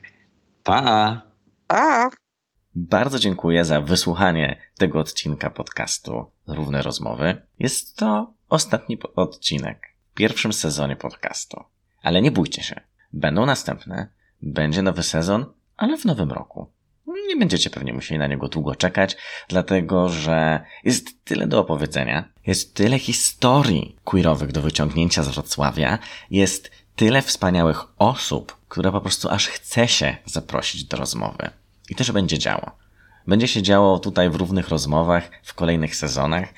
Pa! 0.62 1.22
Pa! 1.66 2.10
Bardzo 2.74 3.18
dziękuję 3.18 3.64
za 3.64 3.80
wysłuchanie 3.80 4.60
tego 4.78 4.98
odcinka 4.98 5.50
podcastu 5.50 6.24
Równe 6.46 6.82
Rozmowy. 6.82 7.42
Jest 7.58 7.96
to 7.96 8.34
ostatni 8.48 8.98
odcinek 9.16 9.95
pierwszym 10.16 10.52
sezonie 10.52 10.96
podcastu. 10.96 11.64
Ale 12.02 12.22
nie 12.22 12.30
bójcie 12.30 12.62
się. 12.62 12.80
Będą 13.12 13.46
następne. 13.46 14.08
Będzie 14.42 14.82
nowy 14.82 15.02
sezon, 15.02 15.46
ale 15.76 15.98
w 15.98 16.04
nowym 16.04 16.32
roku. 16.32 16.72
Nie 17.28 17.36
będziecie 17.36 17.70
pewnie 17.70 17.92
musieli 17.92 18.18
na 18.18 18.26
niego 18.26 18.48
długo 18.48 18.74
czekać, 18.74 19.16
dlatego 19.48 20.08
że 20.08 20.64
jest 20.84 21.24
tyle 21.24 21.46
do 21.46 21.60
opowiedzenia, 21.60 22.28
jest 22.46 22.74
tyle 22.74 22.98
historii 22.98 23.96
queerowych 24.04 24.52
do 24.52 24.62
wyciągnięcia 24.62 25.22
z 25.22 25.28
Wrocławia, 25.28 25.98
jest 26.30 26.70
tyle 26.96 27.22
wspaniałych 27.22 27.84
osób, 27.98 28.56
które 28.68 28.92
po 28.92 29.00
prostu 29.00 29.28
aż 29.30 29.48
chce 29.48 29.88
się 29.88 30.16
zaprosić 30.24 30.84
do 30.84 30.96
rozmowy. 30.96 31.50
I 31.90 31.94
też 31.94 32.12
będzie 32.12 32.38
działo. 32.38 32.70
Będzie 33.26 33.48
się 33.48 33.62
działo 33.62 33.98
tutaj 33.98 34.30
w 34.30 34.34
równych 34.34 34.68
rozmowach 34.68 35.30
w 35.42 35.54
kolejnych 35.54 35.96
sezonach, 35.96 36.48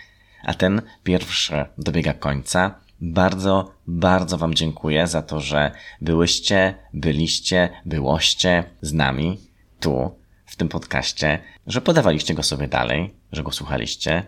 a 0.45 0.55
ten 0.55 0.83
pierwszy 1.03 1.65
dobiega 1.79 2.13
końca. 2.15 2.81
Bardzo, 3.01 3.73
bardzo 3.87 4.39
Wam 4.39 4.55
dziękuję 4.55 5.07
za 5.07 5.23
to, 5.23 5.41
że 5.41 5.71
byłyście, 6.01 6.75
byliście, 6.95 7.71
byłoście 7.85 8.65
z 8.83 8.93
nami 8.93 9.39
tu, 9.81 10.11
w 10.47 10.57
tym 10.57 10.69
podcaście, 10.69 11.39
że 11.67 11.81
podawaliście 11.81 12.35
go 12.35 12.43
sobie 12.43 12.69
dalej, 12.69 13.15
że 13.33 13.43
go 13.43 13.53
słuchaliście 13.53 14.27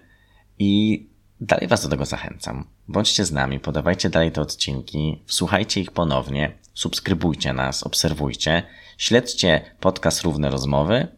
i 0.59 1.07
dalej 1.41 1.69
Was 1.69 1.83
do 1.83 1.89
tego 1.89 2.05
zachęcam. 2.05 2.65
Bądźcie 2.89 3.25
z 3.25 3.33
nami, 3.33 3.61
podawajcie 3.61 4.11
dalej 4.11 4.33
te 4.33 4.41
odcinki, 4.41 5.23
słuchajcie 5.27 5.81
ich 5.81 5.91
ponownie, 5.91 6.53
subskrybujcie 6.75 7.53
nas, 7.53 7.83
obserwujcie, 7.83 8.63
śledźcie 8.99 9.61
podcast 9.81 10.23
Równe 10.23 10.51
Rozmowy, 10.51 11.09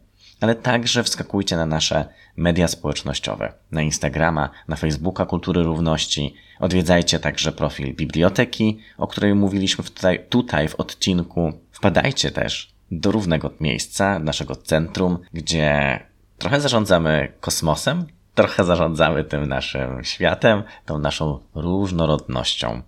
ale 0.43 0.55
także 0.55 1.03
wskakujcie 1.03 1.57
na 1.57 1.65
nasze 1.65 2.05
media 2.37 2.67
społecznościowe, 2.67 3.53
na 3.71 3.81
Instagrama, 3.81 4.49
na 4.67 4.75
Facebooka 4.75 5.25
Kultury 5.25 5.63
Równości. 5.63 6.35
Odwiedzajcie 6.59 7.19
także 7.19 7.51
profil 7.51 7.95
biblioteki, 7.95 8.79
o 8.97 9.07
której 9.07 9.35
mówiliśmy 9.35 9.83
tutaj, 9.83 10.25
tutaj 10.29 10.67
w 10.67 10.75
odcinku. 10.75 11.53
Wpadajcie 11.71 12.31
też 12.31 12.73
do 12.91 13.11
równego 13.11 13.51
miejsca, 13.59 14.19
naszego 14.19 14.55
centrum, 14.55 15.17
gdzie 15.33 15.99
trochę 16.37 16.61
zarządzamy 16.61 17.33
kosmosem, 17.39 18.05
trochę 18.35 18.63
zarządzamy 18.63 19.23
tym 19.23 19.45
naszym 19.45 20.03
światem, 20.03 20.63
tą 20.85 20.99
naszą 20.99 21.39
różnorodnością. 21.55 22.81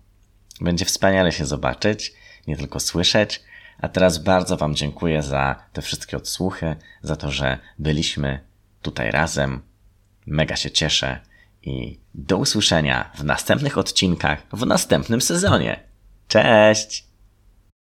Będzie 0.61 0.85
wspaniale 0.85 1.31
się 1.31 1.45
zobaczyć, 1.45 2.13
nie 2.47 2.57
tylko 2.57 2.79
słyszeć. 2.79 3.43
A 3.81 3.89
teraz 3.89 4.17
bardzo 4.17 4.57
Wam 4.57 4.75
dziękuję 4.75 5.23
za 5.23 5.55
te 5.73 5.81
wszystkie 5.81 6.17
odsłuchy, 6.17 6.75
za 7.01 7.15
to, 7.15 7.31
że 7.31 7.57
byliśmy 7.79 8.39
tutaj 8.81 9.11
razem. 9.11 9.61
Mega 10.27 10.55
się 10.55 10.71
cieszę 10.71 11.19
i 11.61 11.99
do 12.13 12.37
usłyszenia 12.37 13.11
w 13.15 13.23
następnych 13.23 13.77
odcinkach 13.77 14.43
w 14.53 14.65
następnym 14.65 15.21
sezonie. 15.21 15.79
Cześć! 16.27 17.04